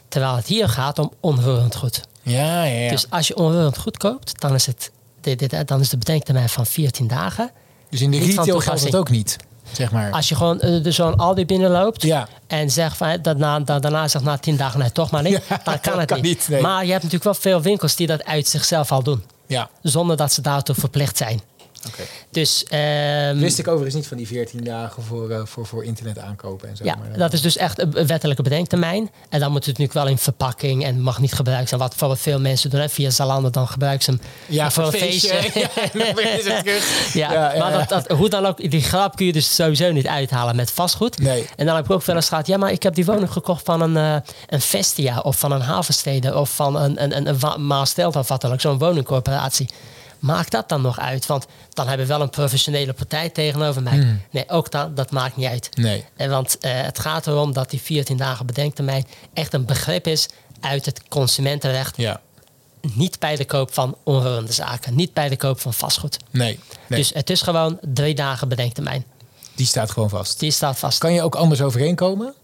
Terwijl 0.08 0.36
het 0.36 0.46
hier 0.46 0.68
gaat 0.68 0.98
om 0.98 1.12
onroerend 1.20 1.74
goed. 1.76 2.00
Ja, 2.22 2.64
ja, 2.64 2.80
ja. 2.82 2.90
Dus 2.90 3.10
als 3.10 3.26
je 3.28 3.36
onroerend 3.36 3.78
goed 3.78 3.96
koopt, 3.96 4.40
dan 4.40 4.54
is, 4.54 4.66
het, 4.66 4.90
dit, 5.20 5.38
dit, 5.38 5.68
dan 5.68 5.80
is 5.80 5.88
de 5.88 5.96
bedenktermijn 5.98 6.48
van 6.48 6.66
14 6.66 7.06
dagen. 7.06 7.50
dus 7.90 8.00
in 8.00 8.10
de 8.10 8.18
retail 8.18 8.36
geldt 8.36 8.50
toepassing. 8.60 8.90
dat 8.90 9.00
ook 9.00 9.10
niet, 9.10 9.36
zeg 9.72 9.90
maar. 9.92 10.10
Als 10.12 10.28
je 10.28 10.34
gewoon 10.34 10.60
eh, 10.60 10.82
de 10.82 10.90
zo'n 10.92 11.16
Aldi 11.16 11.46
binnenloopt 11.46 12.02
Ja. 12.02 12.28
en 12.46 12.70
zegt 12.70 12.96
van, 12.96 13.18
daarna, 13.22 13.60
da- 13.60 13.78
daarna 13.78 14.08
zegt 14.08 14.24
na 14.24 14.36
10 14.38 14.56
dagen 14.56 14.78
nee, 14.80 14.92
toch 14.92 15.10
maar 15.10 15.22
niet, 15.22 15.40
Ja, 15.48 15.60
dan 15.64 15.80
kan 15.80 15.98
het 15.98 16.08
kan 16.08 16.16
niet. 16.20 16.26
niet, 16.26 16.48
nee. 16.48 16.60
Maar 16.62 16.84
je 16.84 16.90
hebt 16.90 17.02
natuurlijk 17.02 17.24
wel 17.24 17.34
veel 17.52 17.62
winkels 17.62 17.96
die 17.96 18.06
dat 18.06 18.24
uit 18.24 18.48
zichzelf 18.48 18.92
al 18.92 19.02
doen. 19.02 19.24
Ja, 19.46 19.68
Zonder 19.82 20.16
dat 20.16 20.32
ze 20.32 20.40
daartoe 20.42 20.74
verplicht 20.74 21.16
zijn. 21.16 21.40
Dus 22.30 22.64
ehm, 22.64 23.38
Wist 23.38 23.58
ik 23.58 23.66
overigens 23.68 23.94
niet 23.94 24.06
van 24.06 24.16
die 24.16 24.26
14 24.26 24.64
dagen 24.64 25.02
voor, 25.02 25.30
eh, 25.30 25.40
voor, 25.44 25.66
voor 25.66 25.84
internet 25.84 26.18
aankopen 26.18 26.68
en 26.68 26.76
zo. 26.76 26.84
Ja, 26.84 26.94
maar, 26.96 27.10
eh, 27.12 27.18
dat 27.18 27.32
is 27.32 27.40
dus 27.42 27.56
echt 27.56 27.78
een 27.78 28.06
wettelijke 28.06 28.42
bedenktermijn. 28.42 29.10
En 29.28 29.40
dan 29.40 29.50
moet 29.50 29.66
het 29.66 29.78
natuurlijk 29.78 29.92
wel 29.92 30.06
in 30.06 30.18
verpakking 30.18 30.84
en 30.84 31.00
mag 31.00 31.18
niet 31.20 31.32
gebruikt 31.32 31.68
zijn. 31.68 31.80
Wat 31.80 31.88
bijvoorbeeld 31.90 32.20
veel 32.20 32.40
mensen 32.40 32.70
doen 32.70 32.80
hè, 32.80 32.88
via 32.88 33.10
Zalando, 33.10 33.50
dan 33.50 33.68
gebruiken 33.68 34.04
ze 34.04 34.10
hem 34.10 34.20
ja, 34.46 34.70
voor 34.70 34.84
een 34.84 34.92
feestje. 34.92 35.28
Ja. 35.60 35.68
Ja, 37.12 37.32
Ja, 37.32 37.32
ja, 37.32 37.58
maar 37.58 37.70
ja. 37.72 37.78
Dat, 37.78 37.88
dat, 37.88 38.18
hoe 38.18 38.28
dan 38.28 38.46
ook, 38.46 38.70
die 38.70 38.82
grap 38.82 39.16
kun 39.16 39.26
je 39.26 39.32
dus 39.32 39.54
sowieso 39.54 39.90
niet 39.92 40.06
uithalen 40.06 40.56
met 40.56 40.70
vastgoed. 40.70 41.18
Nee. 41.18 41.46
En 41.56 41.66
dan 41.66 41.76
heb 41.76 41.84
ik 41.84 41.90
ook 41.90 42.02
wel 42.04 42.16
eens 42.16 42.28
gehad, 42.28 42.46
ja, 42.46 42.56
maar 42.56 42.72
ik 42.72 42.82
heb 42.82 42.94
die 42.94 43.04
woning 43.04 43.32
gekocht 43.32 43.64
van 43.64 43.80
een, 43.80 43.96
eh, 43.96 44.16
een 44.48 44.60
Vestia 44.60 45.18
of 45.20 45.38
van 45.38 45.52
een 45.52 45.60
Havenstede 45.60 46.34
of 46.38 46.50
van 46.54 46.76
een, 46.76 47.02
een, 47.02 47.16
een, 47.16 47.26
een 47.28 47.38
Wa- 47.38 47.56
Maasstelt 47.56 48.16
of 48.16 48.28
wat 48.28 48.40
dan 48.40 48.52
ook, 48.52 48.60
zo'n 48.60 48.78
woningcorporatie. 48.78 49.68
Maakt 50.20 50.50
dat 50.50 50.68
dan 50.68 50.82
nog 50.82 50.98
uit? 50.98 51.26
Want 51.26 51.46
dan 51.70 51.88
hebben 51.88 52.06
we 52.06 52.12
wel 52.12 52.22
een 52.22 52.30
professionele 52.30 52.92
partij 52.92 53.28
tegenover 53.28 53.82
mij. 53.82 53.92
Hmm. 53.92 54.20
Nee, 54.30 54.48
ook 54.48 54.70
dat, 54.70 54.96
dat 54.96 55.10
maakt 55.10 55.36
niet 55.36 55.46
uit. 55.46 55.68
Nee. 55.76 56.04
En 56.16 56.30
want 56.30 56.58
eh, 56.58 56.80
het 56.80 56.98
gaat 56.98 57.26
erom 57.26 57.52
dat 57.52 57.70
die 57.70 57.80
14 57.80 58.16
dagen 58.16 58.46
bedenktermijn 58.46 59.06
echt 59.32 59.52
een 59.54 59.64
begrip 59.64 60.06
is 60.06 60.28
uit 60.60 60.86
het 60.86 61.02
consumentenrecht. 61.08 61.96
Ja, 61.96 62.20
Niet 62.80 63.18
bij 63.18 63.36
de 63.36 63.44
koop 63.44 63.74
van 63.74 63.96
onroerende 64.02 64.52
zaken, 64.52 64.94
niet 64.94 65.12
bij 65.12 65.28
de 65.28 65.36
koop 65.36 65.60
van 65.60 65.74
vastgoed. 65.74 66.16
nee. 66.30 66.58
nee. 66.88 66.98
Dus 66.98 67.10
het 67.14 67.30
is 67.30 67.42
gewoon 67.42 67.78
drie 67.82 68.14
dagen 68.14 68.48
bedenktermijn. 68.48 69.04
die 69.54 69.66
staat 69.66 69.90
gewoon 69.90 70.08
vast. 70.08 70.38
Die 70.38 70.50
staat 70.50 70.78
vast. 70.78 70.98
Kan 70.98 71.12
je 71.12 71.22
ook 71.22 71.34
anders 71.34 71.62
overeenkomen? 71.62 72.34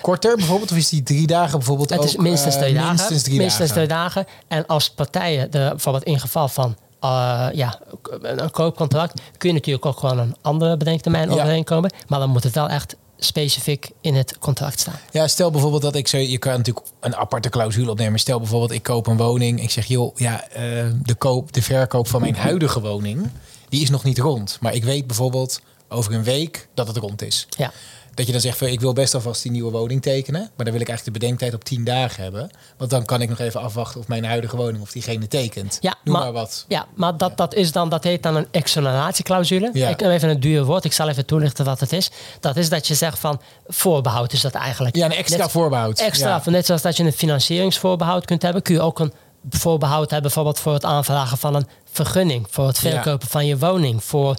Korter 0.00 0.36
bijvoorbeeld? 0.36 0.70
Of 0.70 0.76
is 0.76 0.88
die 0.88 1.02
drie 1.02 1.26
dagen 1.26 1.58
bijvoorbeeld 1.58 1.90
het 1.90 1.98
ook... 1.98 2.04
is 2.04 2.16
minstens 2.16 2.54
eh, 2.54 2.60
twee 2.60 2.74
dagen. 2.74 2.88
Minstens 2.88 3.22
drie 3.22 3.38
minstens 3.38 3.68
dagen. 3.68 3.86
twee 3.86 3.98
dagen. 3.98 4.26
En 4.48 4.66
als 4.66 4.90
partijen, 4.90 5.50
de, 5.50 5.66
bijvoorbeeld 5.68 6.04
in 6.04 6.20
geval 6.20 6.48
van 6.48 6.76
eh, 7.00 7.46
ja, 7.52 7.80
een 8.22 8.50
koopcontract, 8.50 9.20
kun 9.38 9.48
je 9.48 9.54
natuurlijk 9.54 9.86
ook 9.86 9.98
gewoon 9.98 10.18
een 10.18 10.36
andere 10.40 10.76
bedenktermijn 10.76 11.28
Ja. 11.28 11.34
overeenkomen. 11.34 11.92
Maar 12.06 12.18
dan 12.18 12.30
moet 12.30 12.44
het 12.44 12.54
wel 12.54 12.68
echt 12.68 12.96
specifiek 13.18 13.90
in 14.00 14.14
het 14.14 14.38
contract 14.38 14.80
staan. 14.80 14.98
Ja, 15.10 15.28
stel 15.28 15.50
bijvoorbeeld 15.50 15.82
dat 15.82 15.94
ik 15.94 16.08
zo... 16.08 16.16
Je 16.16 16.38
kan 16.38 16.56
natuurlijk 16.56 16.86
een 17.00 17.16
aparte 17.16 17.48
clausule 17.48 17.90
opnemen. 17.90 18.18
Stel 18.18 18.38
bijvoorbeeld, 18.38 18.72
ik 18.72 18.82
koop 18.82 19.06
een 19.06 19.16
woning. 19.16 19.62
Ik 19.62 19.70
zeg, 19.70 19.86
joh, 19.86 20.16
ja, 20.16 20.48
eh, 20.48 20.62
de, 21.02 21.14
koop, 21.14 21.52
de 21.52 21.62
verkoop 21.62 22.08
van 22.08 22.20
mijn 22.20 22.36
huidige 22.36 22.80
woning... 22.80 23.30
die 23.68 23.82
is 23.82 23.90
nog 23.90 24.04
niet 24.04 24.18
rond. 24.18 24.58
Maar 24.60 24.74
ik 24.74 24.84
weet 24.84 25.06
bijvoorbeeld 25.06 25.60
over 25.88 26.12
een 26.14 26.24
week 26.24 26.68
dat 26.74 26.86
het 26.86 26.96
rond 26.96 27.22
is. 27.22 27.46
Ja. 27.56 27.72
Dat 28.14 28.26
je 28.26 28.32
dan 28.32 28.40
zegt, 28.40 28.58
van, 28.58 28.66
ik 28.68 28.80
wil 28.80 28.92
best 28.92 29.14
alvast 29.14 29.42
die 29.42 29.50
nieuwe 29.52 29.70
woning 29.70 30.02
tekenen. 30.02 30.40
Maar 30.40 30.64
dan 30.64 30.72
wil 30.72 30.80
ik 30.82 30.88
eigenlijk 30.88 31.04
de 31.18 31.24
bedenktijd 31.26 31.54
op 31.54 31.64
10 31.64 31.84
dagen 31.84 32.22
hebben. 32.22 32.50
Want 32.76 32.90
dan 32.90 33.04
kan 33.04 33.22
ik 33.22 33.28
nog 33.28 33.38
even 33.38 33.60
afwachten 33.60 34.00
of 34.00 34.08
mijn 34.08 34.24
huidige 34.24 34.56
woning... 34.56 34.82
of 34.82 34.92
diegene 34.92 35.28
tekent. 35.28 35.78
Ja, 35.80 35.94
Noem 36.04 36.14
maar- 36.14 36.24
maar, 36.24 36.32
wat. 36.32 36.64
Ja, 36.68 36.86
maar 36.94 37.16
dat, 37.16 37.36
dat, 37.36 37.54
is 37.54 37.72
dan, 37.72 37.88
dat 37.88 38.04
heet 38.04 38.22
dan 38.22 38.36
een 38.36 38.46
exoneratieclausule. 38.50 39.70
Ja. 39.72 39.88
Ik 39.88 40.00
heb 40.00 40.10
even 40.10 40.28
een 40.28 40.40
duur 40.40 40.64
woord. 40.64 40.84
Ik 40.84 40.92
zal 40.92 41.08
even 41.08 41.26
toelichten 41.26 41.64
wat 41.64 41.80
het 41.80 41.92
is. 41.92 42.10
Dat 42.40 42.56
is 42.56 42.68
dat 42.68 42.86
je 42.86 42.94
zegt 42.94 43.18
van 43.18 43.40
voorbehoud 43.66 44.32
is 44.32 44.40
dat 44.40 44.52
eigenlijk. 44.54 44.96
Ja, 44.96 45.04
een 45.04 45.12
extra 45.12 45.38
Net- 45.42 45.50
voorbehoud. 45.50 45.98
Extra, 45.98 46.28
Ja. 46.28 46.42
van 46.42 46.52
net 46.52 46.66
zoals 46.66 46.82
dat 46.82 46.96
je 46.96 47.04
een 47.04 47.12
financieringsvoorbehoud 47.12 48.24
kunt 48.24 48.42
hebben, 48.42 48.62
kun 48.62 48.74
je 48.74 48.80
ook 48.80 48.98
een 48.98 49.12
voorbehoud 49.50 50.10
hebben, 50.10 50.22
bijvoorbeeld 50.22 50.60
voor 50.60 50.72
het 50.72 50.84
aanvragen 50.84 51.38
van 51.38 51.54
een 51.54 51.66
vergunning, 51.92 52.46
voor 52.50 52.66
het 52.66 52.78
Ja. 52.80 52.90
verkopen 52.90 53.28
van 53.28 53.46
je 53.46 53.58
woning, 53.58 54.04
voor 54.04 54.36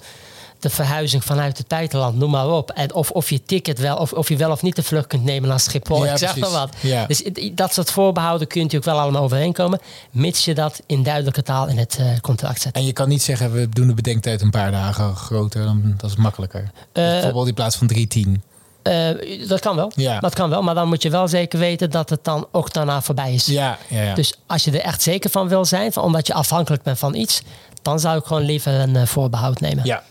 de 0.68 0.74
verhuizing 0.74 1.24
vanuit 1.24 1.58
het 1.58 1.68
buitenland, 1.68 2.18
noem 2.18 2.30
maar 2.30 2.50
op. 2.50 2.70
En 2.70 2.94
of, 2.94 3.10
of 3.10 3.30
je 3.30 3.42
ticket 3.42 3.78
wel, 3.78 3.96
of, 3.96 4.12
of 4.12 4.28
je 4.28 4.36
wel 4.36 4.50
of 4.50 4.62
niet 4.62 4.76
de 4.76 4.82
vlucht 4.82 5.06
kunt 5.06 5.24
nemen 5.24 5.48
naar 5.48 5.60
Schiphol. 5.60 6.04
Ja, 6.04 6.12
ik 6.12 6.18
zeg 6.18 6.36
maar 6.36 6.50
wat. 6.50 6.74
Ja. 6.80 7.06
Dus 7.06 7.22
dat 7.52 7.74
soort 7.74 7.90
voorbehouden 7.90 8.46
kun 8.46 8.60
je 8.60 8.64
natuurlijk 8.66 8.92
wel 8.92 9.00
allemaal 9.02 9.22
overeenkomen, 9.22 9.80
mits 10.10 10.44
je 10.44 10.54
dat 10.54 10.82
in 10.86 11.02
duidelijke 11.02 11.42
taal 11.42 11.66
in 11.68 11.78
het 11.78 11.96
eh, 11.98 12.06
contract 12.20 12.60
zet. 12.60 12.74
En 12.74 12.84
je 12.84 12.92
kan 12.92 13.08
niet 13.08 13.22
zeggen, 13.22 13.52
we 13.52 13.68
doen 13.68 13.86
de 13.86 13.94
bedenktijd 13.94 14.42
een 14.42 14.50
paar 14.50 14.70
dagen 14.70 15.16
groter. 15.16 15.64
Dan, 15.64 15.94
dat 15.96 16.10
is 16.10 16.16
makkelijker. 16.16 16.70
Eh, 16.92 17.04
Bijvoorbeeld 17.04 17.48
in 17.48 17.54
plaats 17.54 17.76
van 17.76 17.86
drie, 17.86 18.06
tien. 18.06 18.42
Eh, 18.82 19.48
dat 19.48 19.60
kan 19.60 19.76
wel. 19.76 19.92
Ja. 19.94 20.20
Dat 20.20 20.34
kan 20.34 20.50
wel. 20.50 20.62
Maar 20.62 20.74
dan 20.74 20.88
moet 20.88 21.02
je 21.02 21.10
wel 21.10 21.28
zeker 21.28 21.58
weten 21.58 21.90
dat 21.90 22.10
het 22.10 22.24
dan 22.24 22.46
ook 22.52 22.72
daarna 22.72 23.02
voorbij 23.02 23.34
is. 23.34 23.46
Ja, 23.46 23.78
ja, 23.88 24.02
ja. 24.02 24.14
Dus 24.14 24.34
als 24.46 24.64
je 24.64 24.70
er 24.70 24.80
echt 24.80 25.02
zeker 25.02 25.30
van 25.30 25.48
wil 25.48 25.64
zijn, 25.64 25.92
van, 25.92 26.02
omdat 26.02 26.26
je 26.26 26.34
afhankelijk 26.34 26.82
bent 26.82 26.98
van 26.98 27.14
iets, 27.14 27.42
dan 27.82 28.00
zou 28.00 28.18
ik 28.18 28.24
gewoon 28.24 28.42
liever 28.42 28.72
een 28.72 28.96
eh, 28.96 29.06
voorbehoud 29.06 29.60
nemen. 29.60 29.84
Ja, 29.84 30.02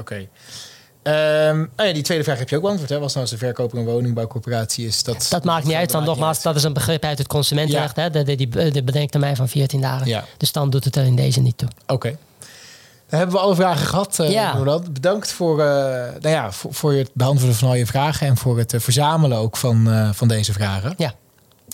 oké. 0.00 0.28
Ehm, 1.02 1.66
oh 1.76 1.86
ja, 1.86 1.92
die 1.92 2.02
tweede 2.02 2.24
vraag 2.24 2.38
heb 2.38 2.48
je 2.48 2.56
ook 2.56 2.62
beantwoord. 2.62 2.90
Hè? 2.90 2.98
Was 2.98 3.14
nou 3.14 3.20
als 3.20 3.30
de 3.30 3.46
verkoper 3.46 3.78
een 3.78 3.84
woningbouwcorporatie 3.84 4.86
is? 4.86 5.02
Dat, 5.02 5.26
Dat 5.30 5.44
maakt 5.44 5.64
niet 5.64 5.74
uit, 5.74 5.92
maakt 5.92 6.06
nogmaals, 6.06 6.42
dat 6.42 6.56
is 6.56 6.62
een 6.62 6.72
begrip 6.72 7.04
uit 7.04 7.18
het 7.18 7.26
consumentenrecht. 7.26 7.96
Hè? 7.96 8.10
De, 8.10 8.22
de, 8.22 8.34
die, 8.34 8.48
de 8.70 8.82
bedenktermijn 8.82 9.36
van 9.36 9.48
14 9.48 9.80
dagen. 9.80 10.06
Ja. 10.06 10.24
Dus 10.36 10.52
dan 10.52 10.70
doet 10.70 10.84
het 10.84 10.96
er 10.96 11.04
in 11.04 11.16
deze 11.16 11.40
niet 11.40 11.58
toe. 11.58 11.68
Oké. 11.86 12.16
Dan 13.10 13.18
hebben 13.18 13.36
we 13.36 13.42
alle 13.42 13.54
vragen 13.54 13.86
gehad, 13.86 14.18
eh 14.18 14.30
Ja. 14.30 14.80
Bedankt 14.92 15.32
voor, 15.32 15.60
eh, 15.60 15.66
nou 16.20 16.28
ja, 16.28 16.52
voor, 16.52 16.74
voor 16.74 16.92
het 16.92 17.10
beantwoorden 17.14 17.56
van 17.56 17.68
al 17.68 17.74
je 17.74 17.86
vragen 17.86 18.26
en 18.26 18.36
voor 18.36 18.58
het 18.58 18.74
eh, 18.74 18.80
verzamelen 18.80 19.38
ook 19.38 19.56
van, 19.56 19.90
eh, 19.90 20.08
van 20.12 20.28
deze 20.28 20.52
vragen. 20.52 20.94
Ja, 20.96 21.14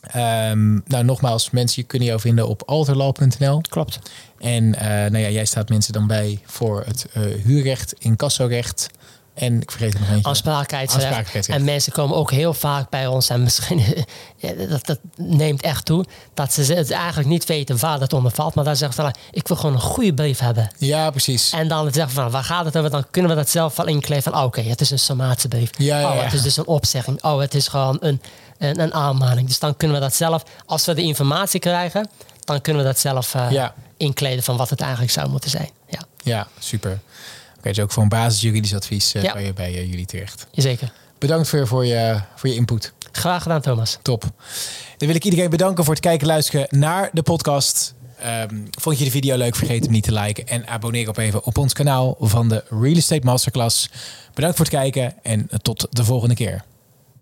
Ehm, 0.07 0.73
nou, 0.85 1.05
nogmaals, 1.05 1.51
mensen 1.51 1.83
je 1.83 1.89
kunnen 1.89 2.09
jou 2.09 2.21
vinden 2.21 2.49
op 2.49 2.63
alterlaw.nl. 2.67 3.61
klopt. 3.61 3.99
En 4.39 4.75
eh, 4.75 4.89
nou 4.89 5.19
ja, 5.19 5.29
jij 5.29 5.45
staat 5.45 5.69
mensen 5.69 5.93
dan 5.93 6.07
bij 6.07 6.39
voor 6.45 6.83
het 6.87 7.07
eh, 7.13 7.23
huurrecht, 7.23 7.95
incassorecht 7.99 8.89
en 9.37 9.61
ik 9.63 9.71
vergeet 9.71 9.95
er 9.95 10.01
nog 10.01 10.09
eentje. 10.09 10.29
Aansprakelijkheidsrecht. 10.29 11.05
Aansprakelijkheidsrecht. 11.05 11.59
En 11.61 11.65
mensen 11.65 11.93
komen 11.93 12.17
ook 12.17 12.31
heel 12.31 12.55
vaak 12.55 12.91
bij 12.91 13.07
ons 13.07 13.29
en 13.29 13.43
misschien 13.43 13.83
dat, 14.69 14.87
dat 14.87 14.99
neemt 15.17 15.63
echt 15.63 15.85
toe 15.85 16.05
dat 16.35 16.53
ze 16.53 16.75
het 16.75 16.91
eigenlijk 16.91 17.29
niet 17.29 17.45
weten 17.47 17.79
waar 17.79 17.99
dat 17.99 18.13
onder 18.13 18.33
valt. 18.33 18.55
Maar 18.55 18.65
dan 18.65 18.77
zeggen 18.77 19.05
ze 19.05 19.15
ik 19.31 19.49
wil 19.49 19.57
gewoon 19.57 19.75
een 19.75 19.81
goede 19.81 20.15
brief 20.15 20.39
hebben. 20.39 20.71
Ja, 20.79 21.11
precies. 21.11 21.51
En 21.51 21.69
dan 21.69 21.93
zeggen 21.93 22.13
van 22.13 22.31
waar 22.31 22.45
gaat 22.45 22.65
het 22.65 22.77
over? 22.77 22.91
Dan 22.91 23.05
kunnen 23.11 23.31
we 23.31 23.37
dat 23.37 23.51
zelf 23.51 23.77
wel 23.77 23.87
inkleven 23.87 24.23
van 24.33 24.41
oh, 24.41 24.47
oké, 24.47 24.61
het 24.61 24.81
is 24.81 24.91
een 24.91 24.99
sommatiebrief. 24.99 25.71
Ja, 25.79 25.99
ja, 26.01 26.13
Oh, 26.13 26.23
het 26.23 26.33
is 26.33 26.43
dus 26.43 26.57
een 26.57 26.67
opzegging. 26.67 27.23
Oh, 27.25 27.39
het 27.41 27.55
is 27.55 27.69
gewoon 27.69 27.97
een, 28.01 28.21
een, 28.59 28.81
een 28.81 28.95
aanmaning. 28.95 29.47
Dus 29.49 29.59
dan 29.59 29.77
kunnen 29.77 29.97
we 29.97 30.03
dat 30.03 30.15
zelf, 30.15 30.43
als 30.67 30.85
we 30.85 30.95
de 30.95 31.03
informatie 31.03 31.61
krijgen, 31.61 32.09
dan 32.45 32.61
kunnen 32.61 32.83
we 32.83 32.89
dat 32.89 32.99
zelf 32.99 33.35
eh, 33.35 33.51
Ja. 33.51 33.75
inkleden 33.97 34.45
van 34.45 34.57
wat 34.57 34.71
het 34.71 34.81
eigenlijk 34.81 35.13
zou 35.13 35.29
moeten 35.29 35.51
zijn. 35.51 35.71
Ja, 35.89 35.99
Ja, 36.23 36.47
super. 36.59 36.99
Oké, 37.67 37.75
dus 37.75 37.85
ook 37.85 37.93
voor 37.93 38.03
een 38.03 38.09
basisjuridisch 38.09 38.75
advies 38.75 39.15
eh, 39.15 39.23
Ja. 39.23 39.33
kan 39.33 39.43
je 39.43 39.53
bij 39.53 39.75
eh, 39.75 39.91
jullie 39.91 40.07
terecht. 40.07 40.47
zeker. 40.53 40.93
Bedankt 41.19 41.49
voor, 41.49 41.67
voor, 41.67 41.87
je, 41.87 42.21
voor 42.35 42.49
je 42.49 42.55
input. 42.55 42.93
Graag 43.13 43.43
gedaan, 43.43 43.61
Thomas. 43.61 43.99
Top. 44.03 44.21
Dan 44.97 45.07
wil 45.09 45.17
ik 45.17 45.25
iedereen 45.25 45.51
bedanken 45.51 45.85
voor 45.85 45.93
het 45.95 46.03
kijken 46.03 46.21
en 46.21 46.27
luisteren 46.33 46.67
naar 46.71 47.11
de 47.13 47.23
podcast. 47.23 47.95
Ehm, 48.19 48.55
vond 48.81 48.99
je 48.99 49.05
de 49.05 49.11
video 49.11 49.37
leuk? 49.37 49.57
Vergeet 49.57 49.83
hem 49.83 49.93
niet 49.93 50.05
te 50.05 50.13
liken 50.13 50.47
en 50.47 50.67
abonneer 50.67 51.09
op 51.09 51.17
even 51.17 51.45
op 51.45 51.59
ons 51.59 51.73
kanaal 51.73 52.17
van 52.21 52.49
de 52.49 52.65
Real 52.69 52.97
Estate 52.97 53.25
Masterclass. 53.27 53.91
Bedankt 54.35 54.57
voor 54.57 54.67
het 54.67 54.75
kijken 54.75 55.15
en 55.23 55.49
tot 55.63 55.87
de 55.91 56.05
volgende 56.05 56.35
keer. 56.35 56.63